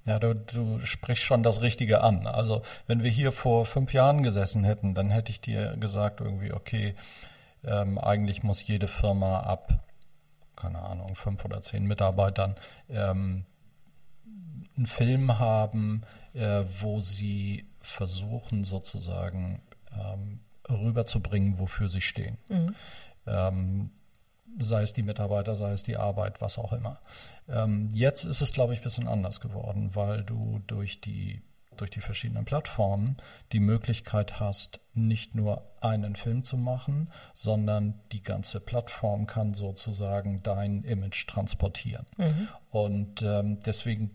[0.07, 2.27] ja, du, du sprichst schon das Richtige an.
[2.27, 6.53] Also wenn wir hier vor fünf Jahren gesessen hätten, dann hätte ich dir gesagt irgendwie,
[6.53, 6.95] okay,
[7.65, 9.85] ähm, eigentlich muss jede Firma ab,
[10.57, 12.57] keine Ahnung, fünf oder zehn Mitarbeitern
[12.89, 13.45] ähm,
[14.81, 19.61] einen Film haben, äh, wo sie versuchen sozusagen
[19.93, 22.39] ähm, rüberzubringen, wofür sie stehen.
[22.49, 22.75] Mhm.
[23.27, 23.91] Ähm,
[24.59, 26.99] sei es die Mitarbeiter, sei es die Arbeit, was auch immer.
[27.49, 31.43] Ähm, jetzt ist es, glaube ich, ein bisschen anders geworden, weil du durch die
[31.77, 33.17] durch die verschiedenen Plattformen
[33.53, 40.43] die Möglichkeit hast, nicht nur einen Film zu machen, sondern die ganze Plattform kann sozusagen
[40.43, 42.05] dein Image transportieren.
[42.19, 42.49] Mhm.
[42.71, 44.11] Und ähm, deswegen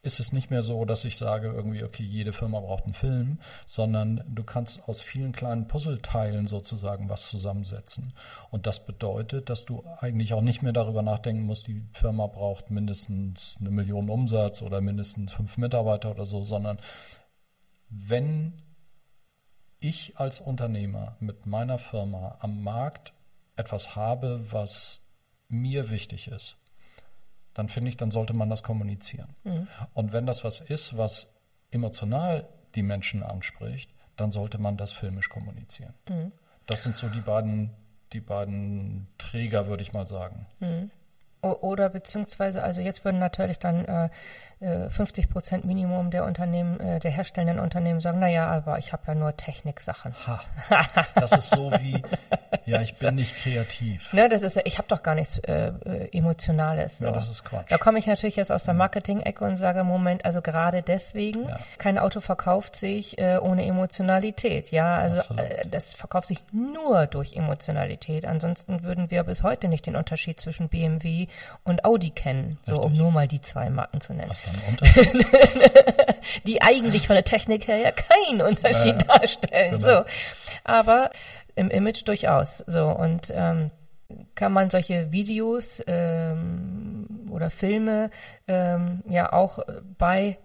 [0.00, 3.40] ist es nicht mehr so, dass ich sage irgendwie, okay, jede Firma braucht einen Film,
[3.66, 8.12] sondern du kannst aus vielen kleinen Puzzleteilen sozusagen was zusammensetzen.
[8.50, 12.70] Und das bedeutet, dass du eigentlich auch nicht mehr darüber nachdenken musst, die Firma braucht
[12.70, 16.78] mindestens eine Million Umsatz oder mindestens fünf Mitarbeiter oder so, sondern
[17.90, 18.62] wenn
[19.80, 23.14] ich als Unternehmer mit meiner Firma am Markt
[23.56, 25.00] etwas habe, was
[25.48, 26.56] mir wichtig ist,
[27.54, 29.34] dann finde ich, dann sollte man das kommunizieren.
[29.44, 29.68] Mhm.
[29.94, 31.32] Und wenn das was ist, was
[31.70, 35.94] emotional die Menschen anspricht, dann sollte man das filmisch kommunizieren.
[36.08, 36.32] Mhm.
[36.66, 37.70] Das sind so die beiden,
[38.12, 40.46] die beiden Träger, würde ich mal sagen.
[40.60, 40.90] Mhm.
[41.40, 44.08] Oder beziehungsweise, also jetzt würden natürlich dann äh,
[44.60, 49.04] 50 äh, Prozent Minimum der Unternehmen, äh, der herstellenden Unternehmen sagen, naja, aber ich habe
[49.06, 50.14] ja nur Techniksachen.
[50.26, 50.40] Ha,
[51.14, 52.02] das ist so wie,
[52.66, 54.12] ja, ich bin nicht kreativ.
[54.12, 56.98] Ne, das ist, ich habe doch gar nichts äh, äh, Emotionales.
[56.98, 57.04] So.
[57.04, 57.70] Ja, das ist Quatsch.
[57.70, 61.60] Da komme ich natürlich jetzt aus der Marketing-Ecke und sage, Moment, also gerade deswegen, ja.
[61.78, 64.72] kein Auto verkauft sich äh, ohne Emotionalität.
[64.72, 68.24] Ja, also äh, das verkauft sich nur durch Emotionalität.
[68.24, 71.27] Ansonsten würden wir bis heute nicht den Unterschied zwischen BMW
[71.64, 72.58] und Audi kennen.
[72.64, 74.30] So, um nur mal die zwei Marken zu nennen.
[74.30, 75.24] Was dann
[76.46, 79.78] die eigentlich von der Technik her ja keinen Unterschied äh, darstellen.
[79.78, 79.98] Genau.
[79.98, 80.04] So.
[80.64, 81.10] Aber
[81.54, 82.58] im Image durchaus.
[82.66, 83.70] So und ähm,
[84.34, 88.10] kann man solche Videos ähm, oder Filme
[88.46, 89.58] ähm, ja auch
[89.98, 90.38] bei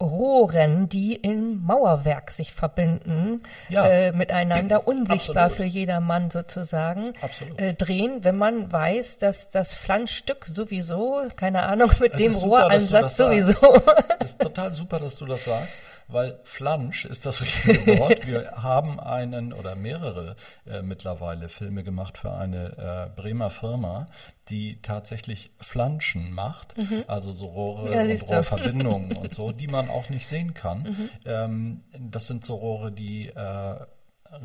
[0.00, 3.84] Rohren, die im Mauerwerk sich verbinden, ja.
[3.84, 5.72] äh, miteinander, unsichtbar Absolut.
[5.72, 7.14] für jedermann sozusagen,
[7.56, 13.16] äh, drehen, wenn man weiß, dass das Flanschstück sowieso, keine Ahnung, mit es dem Rohransatz
[13.16, 13.82] sowieso.
[14.20, 18.26] Es ist total super, dass du das sagst, weil Flansch ist das richtige Wort.
[18.26, 24.06] Wir haben einen oder mehrere äh, mittlerweile Filme gemacht für eine äh, Bremer Firma,
[24.48, 27.04] die tatsächlich Flanschen macht, mhm.
[27.06, 30.78] also so Rohre ja, und Rohrverbindungen und so, die man auch nicht sehen kann.
[30.78, 31.10] Mhm.
[31.26, 33.76] Ähm, das sind so Rohre, die äh,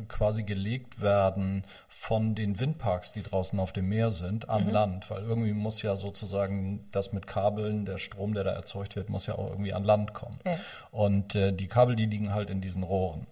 [0.08, 4.70] quasi gelegt werden von den Windparks, die draußen auf dem Meer sind, an mhm.
[4.70, 9.08] Land, weil irgendwie muss ja sozusagen das mit Kabeln, der Strom, der da erzeugt wird,
[9.08, 10.38] muss ja auch irgendwie an Land kommen.
[10.44, 10.58] Ja.
[10.90, 13.26] Und äh, die Kabel, die liegen halt in diesen Rohren.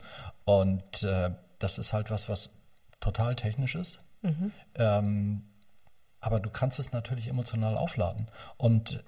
[0.44, 2.50] Und äh, das ist halt was, was
[3.00, 3.98] total technisch ist.
[4.22, 4.52] Mhm.
[4.76, 5.42] Ähm,
[6.20, 8.28] aber du kannst es natürlich emotional aufladen.
[8.56, 9.02] Und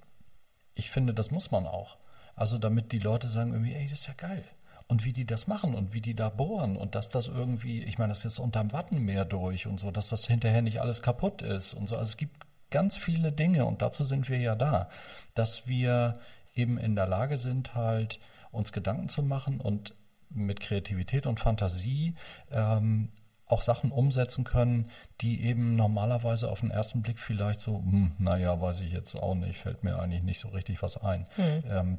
[0.74, 1.96] ich finde, das muss man auch.
[2.36, 4.44] Also damit die Leute sagen irgendwie, ey, das ist ja geil
[4.86, 7.98] und wie die das machen und wie die da bohren und dass das irgendwie, ich
[7.98, 11.74] meine, das ist unterm Wattenmeer durch und so, dass das hinterher nicht alles kaputt ist
[11.74, 11.96] und so.
[11.96, 14.88] Also es gibt ganz viele Dinge und dazu sind wir ja da,
[15.34, 16.14] dass wir
[16.54, 18.20] eben in der Lage sind, halt
[18.50, 19.94] uns Gedanken zu machen und
[20.30, 22.14] mit Kreativität und Fantasie
[22.50, 23.10] ähm,
[23.46, 24.86] auch Sachen umsetzen können,
[25.20, 29.34] die eben normalerweise auf den ersten Blick vielleicht so, hm, naja, weiß ich jetzt auch
[29.34, 31.26] nicht, fällt mir eigentlich nicht so richtig was ein.
[31.36, 31.64] Hm.
[31.70, 31.98] Ähm,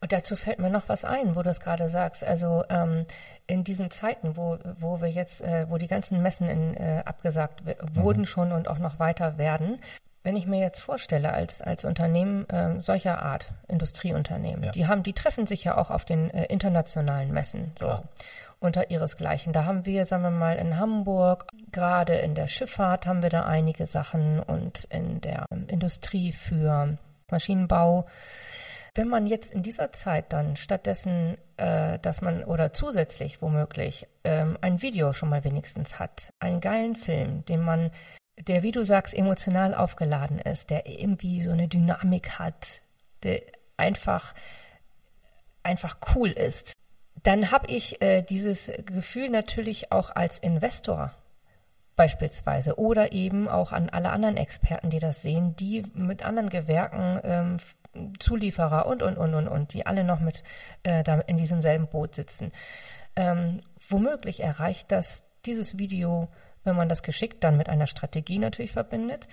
[0.00, 2.24] und dazu fällt mir noch was ein, wo du es gerade sagst.
[2.24, 3.06] Also ähm,
[3.46, 7.62] in diesen Zeiten, wo, wo wir jetzt, äh, wo die ganzen Messen in, äh, abgesagt
[7.94, 8.26] wurden mhm.
[8.26, 9.78] schon und auch noch weiter werden,
[10.22, 14.72] wenn ich mir jetzt vorstelle, als, als Unternehmen äh, solcher Art, Industrieunternehmen, ja.
[14.72, 18.02] die haben, die treffen sich ja auch auf den äh, internationalen Messen so Klar.
[18.58, 19.52] Unter ihresgleichen.
[19.52, 23.44] Da haben wir, sagen wir mal, in Hamburg, gerade in der Schifffahrt haben wir da
[23.44, 26.98] einige Sachen und in der Industrie für
[27.30, 28.06] Maschinenbau
[28.96, 34.56] wenn man jetzt in dieser Zeit dann stattdessen, äh, dass man oder zusätzlich womöglich ähm,
[34.60, 37.90] ein Video schon mal wenigstens hat, einen geilen Film, den man,
[38.38, 42.82] der wie du sagst emotional aufgeladen ist, der irgendwie so eine Dynamik hat,
[43.22, 43.42] der
[43.76, 44.34] einfach
[45.62, 46.72] einfach cool ist,
[47.26, 51.12] dann habe ich äh, dieses Gefühl natürlich auch als Investor
[51.96, 57.20] beispielsweise oder eben auch an alle anderen Experten, die das sehen, die mit anderen Gewerken
[57.24, 57.56] ähm,
[58.20, 60.44] Zulieferer und, und, und, und, und, die alle noch mit
[60.82, 62.52] äh, da in diesem selben Boot sitzen.
[63.16, 66.28] Ähm, womöglich erreicht das dieses Video,
[66.64, 69.26] wenn man das geschickt dann mit einer Strategie natürlich verbindet,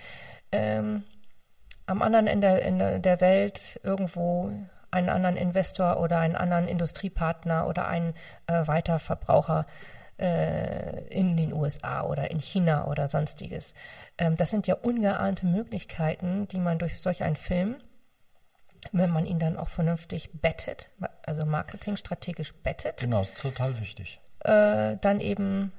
[0.50, 1.04] ähm,
[1.86, 4.50] am anderen Ende der, der Welt irgendwo
[4.94, 8.14] einen anderen Investor oder einen anderen Industriepartner oder einen
[8.46, 9.66] äh, Weiterverbraucher
[10.18, 13.74] äh, in den USA oder in China oder sonstiges.
[14.16, 17.76] Ähm, das sind ja ungeahnte Möglichkeiten, die man durch solch einen Film
[18.92, 20.90] wenn man ihn dann auch vernünftig bettet,
[21.22, 22.98] also marketingstrategisch bettet.
[22.98, 24.20] Genau, ist total wichtig.
[24.40, 25.72] Äh, dann eben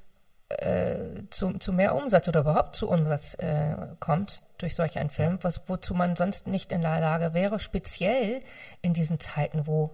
[0.62, 5.40] äh, zu, zu mehr Umsatz oder überhaupt zu Umsatz äh, kommt durch solch einen Film,
[5.42, 8.42] was, wozu man sonst nicht in der Lage wäre, speziell
[8.82, 9.92] in diesen Zeiten, wo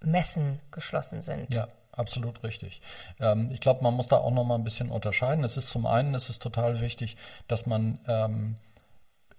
[0.00, 1.54] Messen geschlossen sind.
[1.54, 1.68] Ja.
[1.98, 2.80] Absolut richtig.
[3.18, 5.42] Ähm, ich glaube, man muss da auch noch mal ein bisschen unterscheiden.
[5.42, 7.16] Es ist zum einen, es ist total wichtig,
[7.48, 8.54] dass man ähm,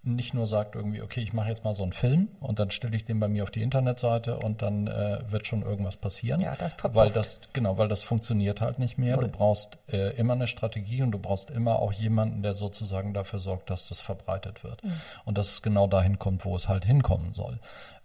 [0.02, 2.96] nicht nur sagt irgendwie, okay, ich mache jetzt mal so einen Film und dann stelle
[2.96, 6.40] ich den bei mir auf die Internetseite und dann äh, wird schon irgendwas passieren.
[6.40, 6.96] Ja, das verpufft.
[6.96, 9.18] Weil das, genau, weil das funktioniert halt nicht mehr.
[9.18, 9.26] Null.
[9.26, 13.40] Du brauchst äh, immer eine Strategie und du brauchst immer auch jemanden, der sozusagen dafür
[13.40, 14.84] sorgt, dass das verbreitet wird.
[14.84, 14.94] Mhm.
[15.26, 17.60] Und dass es genau dahin kommt, wo es halt hinkommen soll.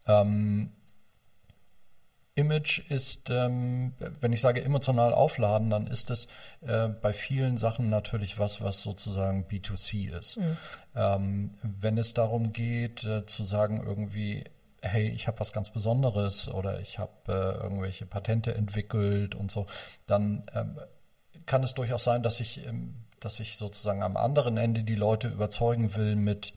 [0.09, 0.73] Ähm,
[2.37, 6.27] Image ist, ähm, wenn ich sage emotional aufladen, dann ist es
[6.63, 10.39] äh, bei vielen Sachen natürlich was, was sozusagen B2C ist.
[10.39, 10.57] Mhm.
[10.97, 14.45] Ähm, wenn es darum geht, äh, zu sagen irgendwie,
[14.83, 19.67] hey, ich habe was ganz Besonderes oder ich habe äh, irgendwelche Patente entwickelt und so,
[20.07, 20.79] dann ähm,
[21.47, 25.29] kann es durchaus sein, dass ich, ähm, dass ich sozusagen am anderen Ende die Leute
[25.29, 26.53] überzeugen will mit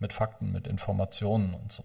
[0.00, 1.84] mit Fakten, mit Informationen und so.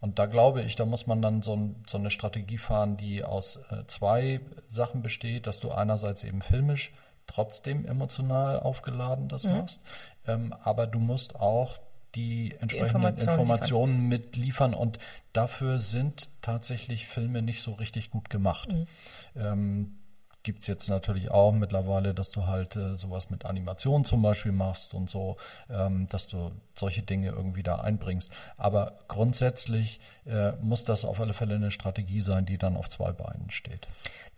[0.00, 3.24] Und da glaube ich, da muss man dann so, ein, so eine Strategie fahren, die
[3.24, 6.92] aus äh, zwei Sachen besteht, dass du einerseits eben filmisch
[7.26, 9.52] trotzdem emotional aufgeladen das mhm.
[9.52, 9.82] machst,
[10.26, 11.76] ähm, aber du musst auch
[12.14, 14.98] die entsprechenden die Informationen, Informationen mitliefern und
[15.32, 18.72] dafür sind tatsächlich Filme nicht so richtig gut gemacht.
[18.72, 18.86] Mhm.
[19.34, 19.98] Ähm,
[20.46, 24.94] gibt's jetzt natürlich auch mittlerweile, dass du halt äh, sowas mit Animation zum Beispiel machst
[24.94, 25.36] und so,
[25.68, 28.30] ähm, dass du solche Dinge irgendwie da einbringst.
[28.56, 33.10] Aber grundsätzlich äh, muss das auf alle Fälle eine Strategie sein, die dann auf zwei
[33.10, 33.88] Beinen steht.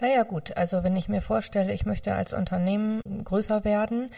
[0.00, 4.10] Naja gut, also wenn ich mir vorstelle, ich möchte als Unternehmen größer werden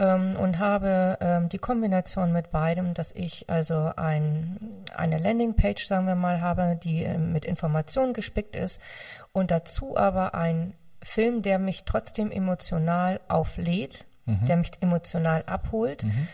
[0.00, 4.56] ähm, und habe ähm, die Kombination mit beidem, dass ich also ein,
[4.96, 8.80] eine Landingpage, sagen wir mal, habe, die äh, mit Informationen gespickt ist
[9.32, 14.46] und dazu aber ein Film, der mich trotzdem emotional auflädt, mhm.
[14.46, 16.04] der mich emotional abholt.
[16.04, 16.28] Mhm.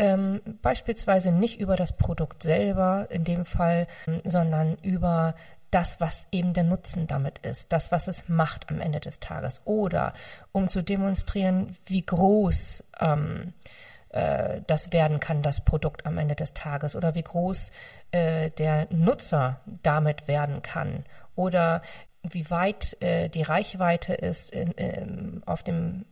[0.00, 3.88] Ähm, beispielsweise nicht über das Produkt selber in dem Fall,
[4.24, 5.34] sondern über
[5.70, 9.60] das, was eben der Nutzen damit ist, das, was es macht am Ende des Tages.
[9.64, 10.14] Oder
[10.52, 13.52] um zu demonstrieren, wie groß ähm,
[14.10, 17.72] äh, das werden kann, das Produkt am Ende des Tages, oder wie groß
[18.12, 21.04] äh, der Nutzer damit werden kann.
[21.34, 21.82] Oder
[22.22, 26.04] wie weit äh, die Reichweite ist in, in, auf dem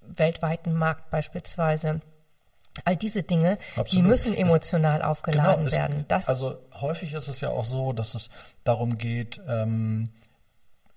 [0.00, 2.00] weltweiten Markt beispielsweise.
[2.84, 3.92] All diese Dinge, Absolut.
[3.92, 6.04] die müssen emotional es, aufgeladen genau, werden.
[6.08, 8.30] Das also häufig ist es ja auch so, dass es
[8.64, 10.08] darum geht, ähm,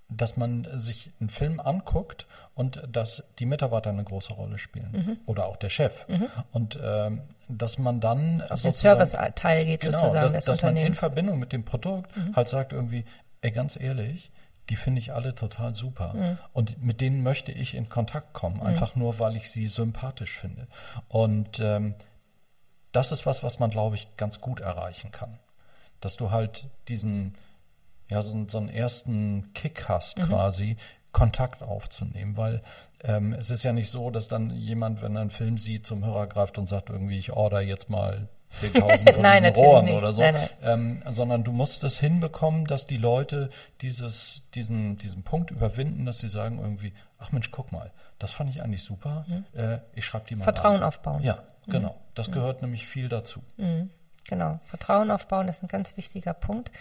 [0.10, 5.18] dass man sich einen Film anguckt und dass die Mitarbeiter eine große Rolle spielen mhm.
[5.26, 6.28] oder auch der Chef mhm.
[6.52, 10.78] und ähm, dass man dann auf den Service-Teil geht genau, sozusagen dass, des dass man
[10.78, 12.36] in Verbindung mit dem Produkt mhm.
[12.36, 13.06] halt sagt irgendwie,
[13.44, 14.32] ey ganz ehrlich,
[14.70, 16.14] die finde ich alle total super.
[16.14, 16.38] Mhm.
[16.54, 18.64] Und mit denen möchte ich in Kontakt kommen, mhm.
[18.64, 20.68] einfach nur, weil ich sie sympathisch finde.
[21.10, 21.96] Und ähm,
[22.92, 25.38] das ist was, was man, glaube ich, ganz gut erreichen kann.
[26.00, 27.36] Dass du halt diesen,
[28.10, 30.28] ja, so, so einen ersten Kick hast mhm.
[30.28, 30.78] quasi,
[31.12, 32.64] Kontakt aufzunehmen, weil
[33.04, 36.04] ähm, es ist ja nicht so, dass dann jemand, wenn er einen Film sieht, zum
[36.04, 38.28] Hörer greift und sagt irgendwie, ich order jetzt mal
[38.62, 39.96] 10.000 von nein, diesen Rohren nicht.
[39.96, 40.50] oder so, nein, nein.
[40.62, 43.50] Ähm, sondern du musst es hinbekommen, dass die Leute
[43.82, 48.50] dieses, diesen, diesen Punkt überwinden, dass sie sagen irgendwie, ach Mensch, guck mal, das fand
[48.50, 49.46] ich eigentlich super, mhm.
[49.60, 50.84] äh, ich schreibe die mal Vertrauen an.
[50.84, 51.24] aufbauen.
[51.24, 51.90] Ja, genau.
[51.90, 52.14] Mhm.
[52.16, 52.34] Das mhm.
[52.34, 53.42] gehört nämlich viel dazu.
[53.58, 53.90] Mhm.
[54.26, 56.72] Genau, Vertrauen aufbauen, ist ein ganz wichtiger Punkt.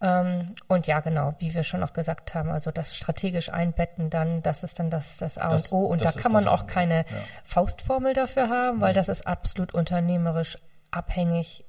[0.00, 4.42] Ähm, und ja, genau, wie wir schon auch gesagt haben, also das strategisch einbetten dann,
[4.42, 5.86] das ist dann das, das A das, und O.
[5.86, 7.04] Und da kann man auch keine ja.
[7.44, 10.58] Faustformel dafür haben, weil das ist absolut unternehmerisch
[10.90, 11.64] abhängig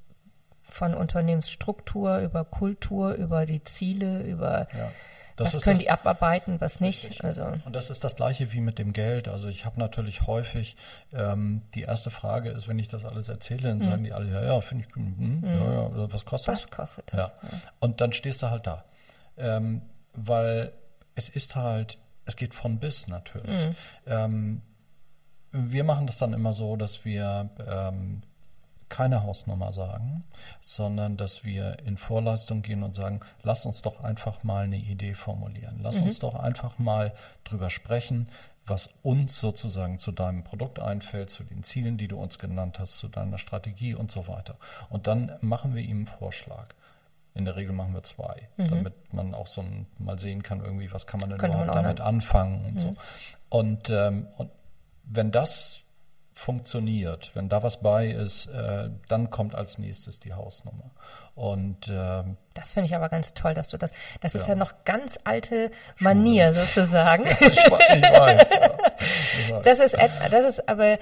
[0.69, 4.91] von Unternehmensstruktur, über Kultur, über die Ziele, über ja,
[5.39, 7.03] was können das, die abarbeiten, was nicht.
[7.05, 7.23] Richtig.
[7.23, 9.27] Also und das ist das gleiche wie mit dem Geld.
[9.27, 10.75] Also ich habe natürlich häufig
[11.13, 13.83] ähm, die erste Frage ist, wenn ich das alles erzähle, dann mhm.
[13.83, 15.43] sagen die alle, ja, ja, finde ich, hm, mhm.
[15.43, 16.71] ja, ja, was kostet was das?
[16.71, 17.19] kostet das?
[17.19, 17.31] Ja.
[17.79, 18.83] Und dann stehst du halt da,
[19.37, 19.81] ähm,
[20.13, 20.73] weil
[21.15, 23.67] es ist halt, es geht von bis natürlich.
[23.67, 23.75] Mhm.
[24.07, 24.61] Ähm,
[25.51, 28.21] wir machen das dann immer so, dass wir ähm,
[28.89, 30.23] keine Hausnummer sagen,
[30.61, 35.13] sondern dass wir in Vorleistung gehen und sagen, lass uns doch einfach mal eine Idee
[35.13, 35.79] formulieren.
[35.81, 36.07] Lass mhm.
[36.07, 37.13] uns doch einfach mal
[37.43, 38.27] drüber sprechen,
[38.65, 42.97] was uns sozusagen zu deinem Produkt einfällt, zu den Zielen, die du uns genannt hast,
[42.97, 44.57] zu deiner Strategie und so weiter.
[44.89, 46.67] Und dann machen wir ihm einen Vorschlag.
[47.35, 48.67] In der Regel machen wir zwei, mhm.
[48.67, 51.75] damit man auch so ein, mal sehen kann, irgendwie, was kann man denn Können überhaupt
[51.75, 52.79] damit anfangen und mhm.
[52.79, 52.95] so.
[53.49, 54.51] Und, ähm, und
[55.03, 55.83] wenn das
[56.39, 60.89] funktioniert, wenn da was bei ist, äh, dann kommt als nächstes die Hausnummer.
[61.35, 63.91] Und ähm, das finde ich aber ganz toll, dass du das.
[64.21, 64.39] Das ja.
[64.39, 65.69] ist ja noch ganz alte
[65.99, 66.65] Manier Schule.
[66.65, 67.25] sozusagen.
[67.39, 68.69] ich, ich, weiß, ja.
[69.39, 69.63] ich weiß.
[69.63, 69.97] Das ist
[70.31, 70.97] das ist aber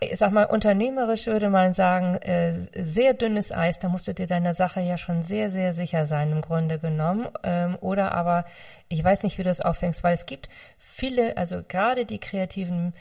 [0.00, 4.26] ich sag mal, unternehmerisch würde man sagen, äh, sehr dünnes Eis, da musst du dir
[4.26, 7.28] deiner Sache ja schon sehr, sehr sicher sein, im Grunde genommen.
[7.42, 8.44] Ähm, oder aber,
[8.88, 12.92] ich weiß nicht, wie du es auffängst, weil es gibt viele, also gerade die kreativen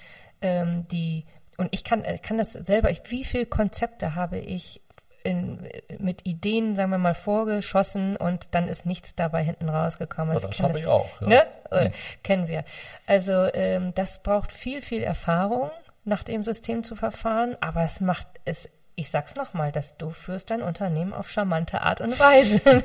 [0.41, 1.25] ähm, die,
[1.57, 4.81] und ich kann, äh, kann das selber, ich, wie viele Konzepte habe ich
[5.23, 5.67] in,
[5.99, 10.33] mit Ideen, sagen wir mal, vorgeschossen und dann ist nichts dabei hinten rausgekommen.
[10.33, 11.09] Ja, das habe ich auch.
[11.21, 11.27] Ja.
[11.27, 11.45] Ne?
[11.71, 11.91] Hm.
[12.23, 12.63] Kennen wir.
[13.05, 15.69] Also ähm, das braucht viel, viel Erfahrung,
[16.05, 20.49] nach dem System zu verfahren, aber es macht es, ich sag's nochmal, dass du führst
[20.49, 22.61] dein Unternehmen auf charmante Art und Weise.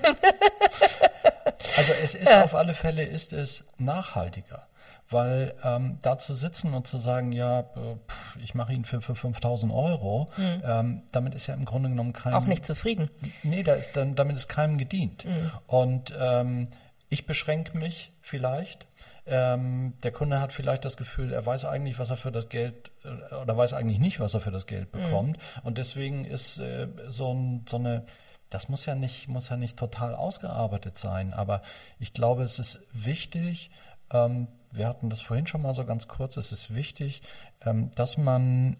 [1.76, 2.42] also es ist ja.
[2.42, 4.66] auf alle Fälle ist es nachhaltiger.
[5.12, 7.64] Weil ähm, da zu sitzen und zu sagen, ja,
[8.42, 10.62] ich mache ihn für, für 5000 Euro, mhm.
[10.64, 12.34] ähm, damit ist ja im Grunde genommen kein...
[12.34, 13.10] Auch nicht zufrieden.
[13.42, 15.24] Nee, da ist dann, damit ist keinem gedient.
[15.24, 15.50] Mhm.
[15.66, 16.68] Und ähm,
[17.08, 18.86] ich beschränke mich vielleicht.
[19.24, 22.90] Ähm, der Kunde hat vielleicht das Gefühl, er weiß eigentlich, was er für das Geld
[23.04, 25.02] äh, oder weiß eigentlich nicht, was er für das Geld mhm.
[25.02, 25.36] bekommt.
[25.36, 25.62] Mhm.
[25.62, 28.04] Und deswegen ist äh, so, ein, so eine
[28.52, 31.62] das muss ja nicht, muss ja nicht total ausgearbeitet sein, aber
[31.98, 33.70] ich glaube, es ist wichtig,
[34.10, 37.22] ähm, wir hatten das vorhin schon mal so ganz kurz, es ist wichtig,
[37.64, 38.76] ähm, dass man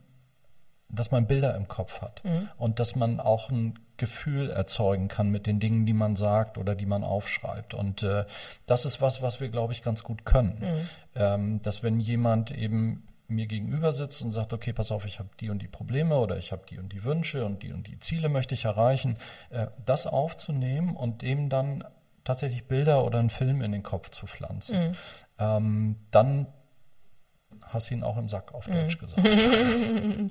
[0.94, 2.50] dass man Bilder im Kopf hat Mhm.
[2.58, 6.74] und dass man auch ein Gefühl erzeugen kann mit den Dingen, die man sagt oder
[6.74, 7.72] die man aufschreibt.
[7.72, 8.26] Und äh,
[8.66, 10.58] das ist was, was wir, glaube ich, ganz gut können.
[10.60, 10.88] Mhm.
[11.14, 15.30] Ähm, dass wenn jemand eben mir gegenüber sitzt und sagt, okay, pass auf, ich habe
[15.40, 17.98] die und die Probleme oder ich habe die und die Wünsche und die und die
[17.98, 19.16] Ziele möchte ich erreichen,
[19.48, 21.84] äh, das aufzunehmen und dem dann
[22.24, 24.88] tatsächlich Bilder oder einen Film in den Kopf zu pflanzen.
[24.88, 24.92] Mhm.
[25.38, 26.46] Ähm, dann
[27.66, 28.72] hast du ihn auch im Sack auf Mhm.
[28.72, 29.26] Deutsch gesagt.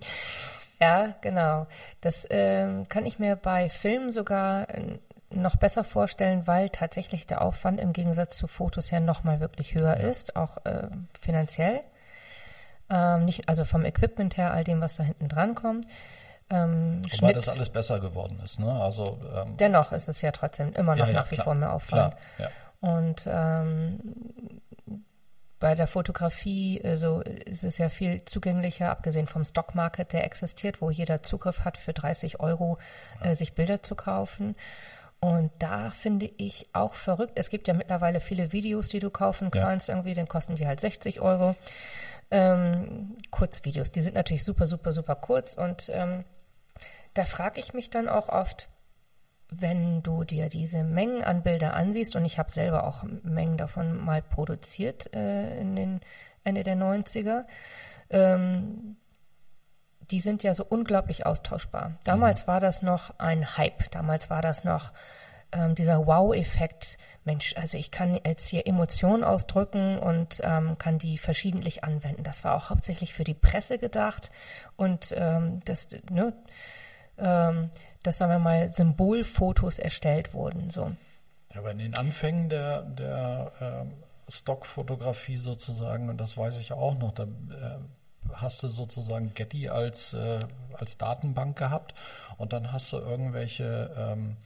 [0.80, 1.68] Ja, genau.
[2.02, 4.98] Das ähm, kann ich mir bei Filmen sogar äh,
[5.30, 9.98] noch besser vorstellen, weil tatsächlich der Aufwand im Gegensatz zu Fotos ja nochmal wirklich höher
[9.98, 10.88] ist, auch äh,
[11.20, 11.82] finanziell.
[12.90, 15.86] Ähm, nicht, also vom Equipment her, all dem, was da hinten dran kommt.
[16.50, 18.60] Ähm, Wobei Schnitt, das alles besser geworden ist.
[18.60, 18.72] Ne?
[18.74, 21.46] Also ähm, dennoch ist es ja trotzdem immer noch Ja, ja, nach wie klar.
[21.46, 22.16] vor mehr Aufwand.
[22.38, 22.50] klar,
[22.82, 22.90] ja.
[22.90, 24.00] Und ähm,
[25.62, 30.90] bei der Fotografie so ist es ja viel zugänglicher, abgesehen vom Stockmarket, der existiert, wo
[30.90, 32.78] jeder Zugriff hat, für 30 Euro
[33.22, 34.56] äh, sich Bilder zu kaufen.
[35.22, 37.34] Und da finde ich auch verrückt.
[37.36, 39.62] Es gibt ja mittlerweile viele Videos, die du kaufen Ja.
[39.62, 41.56] kannst, irgendwie, dann kosten die halt 60 Euro.
[42.32, 45.54] Ähm, Kurzvideos, die sind natürlich super, super, super kurz.
[45.54, 46.24] Und ähm,
[47.14, 48.68] da frage ich mich dann auch oft,
[49.52, 54.04] wenn du dir diese Mengen an Bilder ansiehst, und ich habe selber auch Mengen davon
[54.04, 56.00] mal produziert äh, in den
[56.44, 57.46] Ende der 90er,
[58.10, 58.96] ähm,
[60.10, 61.94] die sind ja so unglaublich austauschbar.
[62.04, 64.92] Damals war das noch ein Hype, damals war das noch
[65.52, 66.98] ähm, dieser Wow-Effekt.
[67.24, 72.24] Mensch, also ich kann jetzt hier Emotionen ausdrücken und ähm, kann die verschiedentlich anwenden.
[72.24, 74.32] Das war auch hauptsächlich für die Presse gedacht
[74.76, 76.34] und ähm, das, ne,
[77.18, 77.70] ähm,
[78.04, 80.70] dass, sagen wir mal, Symbolfotos erstellt wurden.
[80.70, 80.92] So.
[81.54, 83.94] Ja, aber in den Anfängen der, der ähm,
[84.28, 87.28] Stockfotografie sozusagen, und das weiß ich auch noch, da äh,
[88.34, 90.40] hast du sozusagen Getty als, äh,
[90.74, 91.94] als Datenbank gehabt
[92.38, 94.38] und dann hast du irgendwelche, ähm,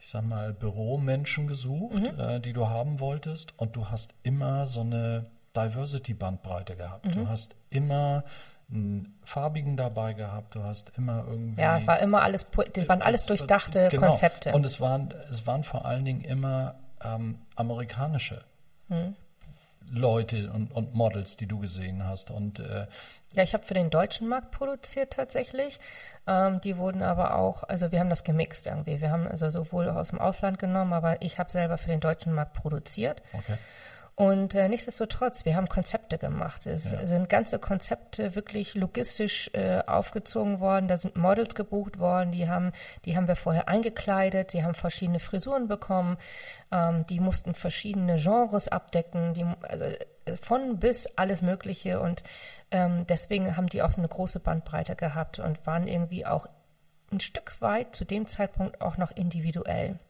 [0.00, 4.80] ich sag mal, Büromenschen gesucht, äh, die du haben wolltest und du hast immer so
[4.80, 5.26] eine
[5.56, 7.14] Diversity-Bandbreite gehabt.
[7.14, 8.22] Du hast immer
[8.70, 13.24] einen farbigen dabei gehabt, du hast immer irgendwie Ja, war immer alles, das waren alles
[13.26, 14.08] durchdachte Genau.
[14.08, 14.52] Konzepte.
[14.52, 18.40] Und es waren, es waren vor allen Dingen immer ähm, amerikanische
[18.88, 19.14] Hm.
[19.90, 22.30] Leute und, und Models, die du gesehen hast.
[22.30, 22.86] Und äh,
[23.32, 25.80] Ja, ich habe für den deutschen Markt produziert tatsächlich.
[26.26, 29.00] Ähm, die wurden aber auch, also wir haben das gemixt irgendwie.
[29.00, 32.34] Wir haben also sowohl aus dem Ausland genommen, aber ich habe selber für den deutschen
[32.34, 33.22] Markt produziert.
[33.32, 33.56] okay.
[34.18, 36.66] Und äh, nichtsdestotrotz, wir haben Konzepte gemacht.
[36.66, 37.06] Es Ja.
[37.06, 40.88] sind ganze Konzepte wirklich logistisch äh, aufgezogen worden.
[40.88, 42.72] Da sind Models gebucht worden, die haben,
[43.04, 46.16] die haben wir vorher eingekleidet, die haben verschiedene Frisuren bekommen,
[46.72, 52.00] ähm, die mussten verschiedene Genres abdecken, die, also äh, von bis alles Mögliche.
[52.00, 52.24] Und
[52.72, 56.48] ähm, deswegen haben die auch so eine große Bandbreite gehabt und waren irgendwie auch
[57.12, 60.00] ein Stück weit zu dem Zeitpunkt auch noch individuell.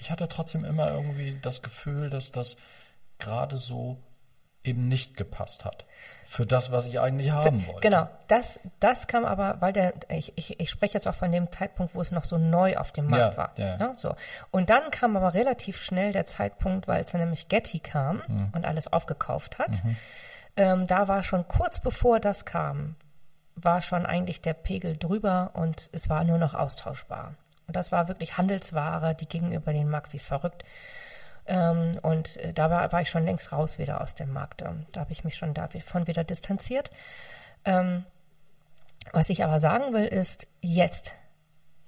[0.00, 2.56] Ich hatte trotzdem immer irgendwie das Gefühl, dass das
[3.20, 3.98] gerade so
[4.62, 5.86] eben nicht gepasst hat.
[6.26, 7.80] Für das, was ich eigentlich haben wollte.
[7.80, 11.50] Genau, das, das kam aber, weil der, ich, ich, ich spreche jetzt auch von dem
[11.50, 13.52] Zeitpunkt, wo es noch so neu auf dem Markt Ja, war.
[13.56, 13.76] ja.
[13.78, 14.14] Ne, so.
[14.50, 18.50] Und dann kam aber relativ schnell der Zeitpunkt, weil es dann nämlich Getty kam Mhm.
[18.52, 19.70] und alles aufgekauft hat.
[20.56, 22.96] Ähm, da war schon kurz bevor das kam,
[23.56, 27.34] war schon eigentlich der Pegel drüber und es war nur noch austauschbar.
[27.66, 30.64] Und das war wirklich Handelsware, die ging über den Markt wie verrückt.
[31.50, 34.62] Ähm, und äh, da war, ich schon längst raus wieder aus dem Markt.
[34.62, 36.92] Ähm, da habe ich mich schon davon wieder distanziert.
[37.64, 38.04] Ähm,
[39.12, 41.12] was ich aber sagen will, ist jetzt.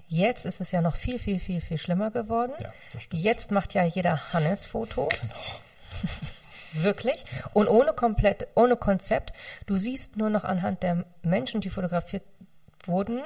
[0.09, 2.51] Jetzt ist es ja noch viel, viel, viel, viel schlimmer geworden.
[2.59, 2.71] Ja.
[3.11, 5.29] Jetzt macht ja jeder Hannes Fotos.
[6.73, 7.23] Wirklich.
[7.53, 9.31] Und ohne komplett, ohne Konzept.
[9.65, 12.23] Du siehst nur noch anhand der Menschen, die fotografiert
[12.85, 13.21] wurden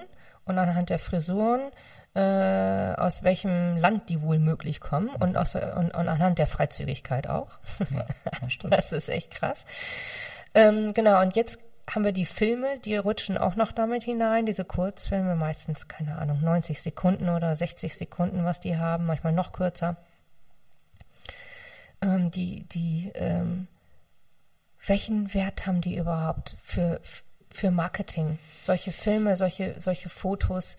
[0.46, 1.72] und anhand der Frisuren,
[2.18, 7.28] äh, aus welchem Land die wohl möglich kommen und, aus, und, und anhand der Freizügigkeit
[7.30, 7.60] auch.
[7.92, 8.08] Ja,
[8.42, 8.58] das.
[8.70, 9.66] Das ist echt krass.
[10.56, 14.66] Ähm, genau, und jetzt haben wir die Filme, die rutschen auch noch damit hinein, diese
[14.66, 19.96] Kurzfilme, meistens, keine Ahnung, 90 Sekunden oder 60 Sekunden, was die haben, manchmal noch kürzer.
[22.02, 23.68] Ähm, die, die, ähm,
[24.88, 27.00] welchen Wert haben die überhaupt für,
[27.52, 28.40] für Marketing?
[28.64, 30.78] Solche Filme, solche, solche Fotos.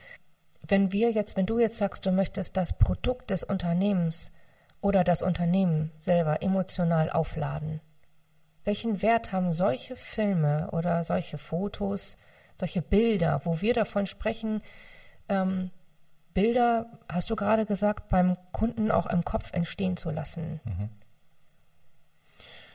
[0.66, 4.32] Wenn wir jetzt, wenn du jetzt sagst, du möchtest das Produkt des Unternehmens
[4.80, 7.80] oder das Unternehmen selber emotional aufladen,
[8.64, 12.16] welchen Wert haben solche Filme oder solche Fotos,
[12.58, 14.62] solche Bilder, wo wir davon sprechen,
[15.28, 15.70] ähm,
[16.34, 20.60] Bilder, hast du gerade gesagt, beim Kunden auch im Kopf entstehen zu lassen?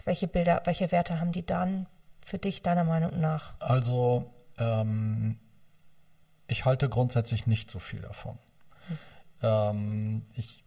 [0.03, 1.85] Welche Bilder, welche Werte haben die dann
[2.25, 3.53] für dich deiner Meinung nach?
[3.59, 5.39] Also ähm,
[6.47, 8.37] ich halte grundsätzlich nicht so viel davon.
[9.41, 10.63] Ähm, ich,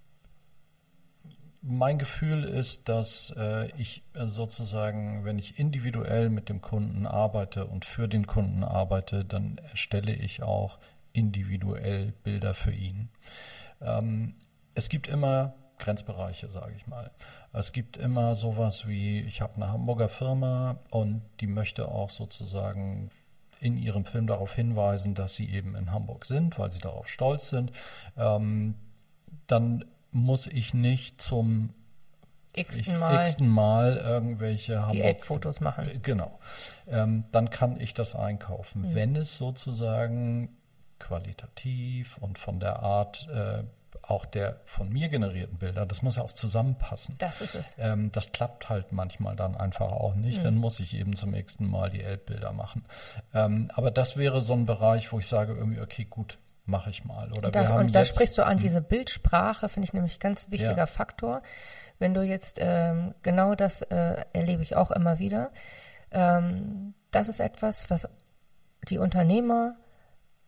[1.62, 7.85] mein Gefühl ist, dass äh, ich sozusagen, wenn ich individuell mit dem Kunden arbeite und
[7.85, 10.79] für den Kunden arbeite, dann erstelle ich auch
[11.12, 13.09] individuell Bilder für ihn.
[13.81, 14.35] Ähm,
[14.74, 17.11] es gibt immer Grenzbereiche, sage ich mal.
[17.53, 23.11] Es gibt immer sowas wie, ich habe eine Hamburger Firma und die möchte auch sozusagen
[23.61, 27.48] in ihrem Film darauf hinweisen, dass sie eben in Hamburg sind, weil sie darauf stolz
[27.48, 27.72] sind.
[28.16, 28.74] Ähm,
[29.46, 31.70] dann muss ich nicht zum
[32.54, 36.00] x-ten Mal, x Mal irgendwelche Hamburg-Fotos machen.
[36.02, 36.38] Genau.
[36.88, 38.82] Ähm, dann kann ich das einkaufen.
[38.82, 38.94] Mhm.
[38.94, 40.57] Wenn es sozusagen
[40.98, 43.64] qualitativ und von der Art äh,
[44.09, 47.16] auch der von mir generierten Bilder, das muss ja auch zusammenpassen.
[47.18, 47.74] Das ist es.
[47.78, 50.40] Ähm, das klappt halt manchmal dann einfach auch nicht.
[50.40, 50.44] Mhm.
[50.44, 52.84] Dann muss ich eben zum nächsten Mal die Elbbilder machen.
[53.34, 57.04] Ähm, aber das wäre so ein Bereich, wo ich sage irgendwie, okay, gut, mache ich
[57.04, 57.32] mal.
[57.32, 58.62] Oder da, wir haben und da sprichst du an, hm.
[58.62, 60.86] diese Bildsprache finde ich nämlich ganz wichtiger ja.
[60.86, 61.42] Faktor.
[61.98, 65.50] Wenn du jetzt ähm, genau das äh, erlebe ich auch immer wieder.
[66.11, 68.09] Ähm, das ist etwas, was
[68.88, 69.76] die Unternehmer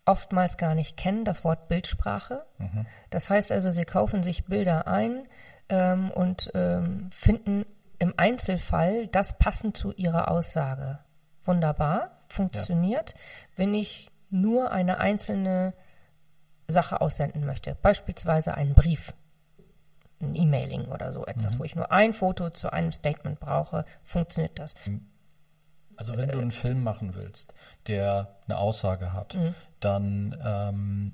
[0.09, 2.44] oftmals gar nicht kennen, das Wort Bildsprache.
[2.59, 2.86] Mhm.
[3.11, 5.28] Das heißt also, sie kaufen sich Bilder ein
[5.68, 7.66] ähm, und ähm, finden
[7.98, 11.00] im Einzelfall das passend zu ihrer Aussage.
[11.44, 13.16] Wunderbar, funktioniert, ja.
[13.56, 15.74] wenn ich nur eine einzelne
[16.68, 17.76] Sache aussenden möchte.
[17.80, 19.14] Beispielsweise einen Brief,
[20.20, 21.59] ein E-Mailing oder so etwas, mhm.
[21.61, 24.74] wo ich nur ein Foto zu einem Statement brauche, funktioniert das.
[25.96, 27.54] Also wenn du einen Film machen willst,
[27.86, 29.54] der eine Aussage hat, mhm.
[29.81, 31.12] Dann ähm,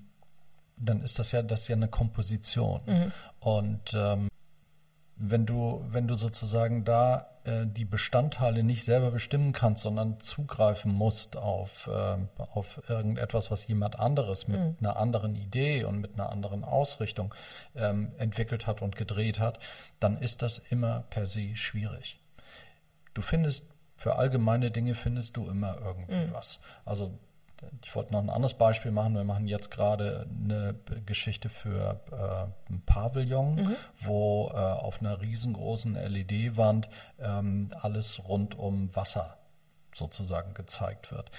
[0.77, 3.13] dann ist das ja das ist ja eine Komposition mhm.
[3.41, 4.29] und ähm,
[5.17, 10.93] wenn du, wenn du sozusagen da äh, die Bestandteile nicht selber bestimmen kannst, sondern zugreifen
[10.93, 14.77] musst auf, äh, auf irgendetwas, was jemand anderes mit mhm.
[14.81, 17.35] einer anderen Idee und mit einer anderen Ausrichtung
[17.77, 19.61] ähm, entwickelt hat und gedreht hat,
[20.01, 22.21] dann ist das immer per se schwierig.
[23.15, 26.33] Du findest für allgemeine Dinge findest du immer irgendwie mhm.
[26.33, 26.59] was.
[26.85, 27.17] Also
[27.83, 29.15] ich wollte noch ein anderes Beispiel machen.
[29.15, 30.75] Wir machen jetzt gerade eine
[31.07, 33.77] Geschichte für äh, ein Pavillon, mhm.
[34.01, 36.89] wo äh, auf einer riesengroßen LED-Wand
[37.19, 39.39] ähm, alles rund um Wasser
[39.95, 41.31] sozusagen gezeigt wird.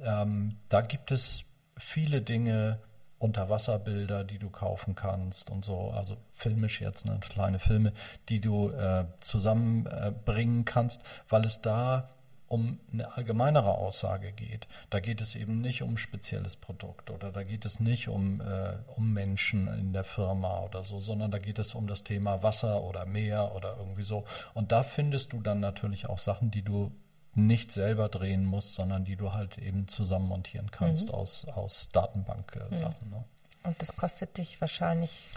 [0.00, 1.44] Ähm, da gibt es
[1.76, 2.80] viele Dinge,
[3.18, 7.92] Unterwasserbilder, die du kaufen kannst und so, also filmisch jetzt, ne, kleine Filme,
[8.28, 12.08] die du äh, zusammenbringen kannst, weil es da
[12.48, 14.66] um eine allgemeinere Aussage geht.
[14.90, 18.74] Da geht es eben nicht um spezielles Produkt oder da geht es nicht um, äh,
[18.96, 22.82] um Menschen in der Firma oder so, sondern da geht es um das Thema Wasser
[22.82, 24.24] oder Meer oder irgendwie so.
[24.54, 26.90] Und da findest du dann natürlich auch Sachen, die du
[27.34, 31.14] nicht selber drehen musst, sondern die du halt eben zusammen montieren kannst mhm.
[31.14, 33.08] aus, aus Datenbank-Sachen.
[33.08, 33.10] Mhm.
[33.10, 33.24] Ne?
[33.62, 35.28] Und das kostet dich wahrscheinlich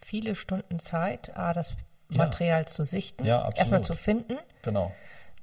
[0.00, 1.74] viele Stunden Zeit, A, das
[2.08, 2.66] Material ja.
[2.66, 4.38] zu sichten, ja, erstmal zu finden.
[4.62, 4.92] Genau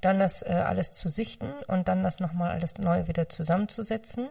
[0.04, 4.28] dann das äh, alles zu sichten und dann das nochmal alles neu wieder zusammenzusetzen,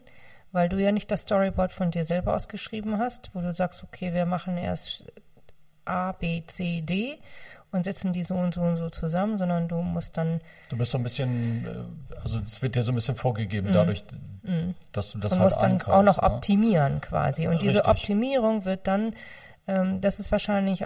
[0.51, 4.13] weil du ja nicht das Storyboard von dir selber ausgeschrieben hast, wo du sagst, okay,
[4.13, 5.05] wir machen erst
[5.85, 7.19] A, B, C, D
[7.71, 10.41] und setzen die so und so und so zusammen, sondern du musst dann.
[10.69, 13.73] Du bist so ein bisschen, äh, also es wird dir so ein bisschen vorgegeben, mm,
[13.73, 14.03] dadurch,
[14.43, 14.71] mm.
[14.91, 16.31] dass du das und halt musst dann auch noch ne?
[16.31, 17.47] optimieren quasi.
[17.47, 19.15] Und diese Optimierung wird dann,
[19.67, 20.85] ähm, das ist wahrscheinlich,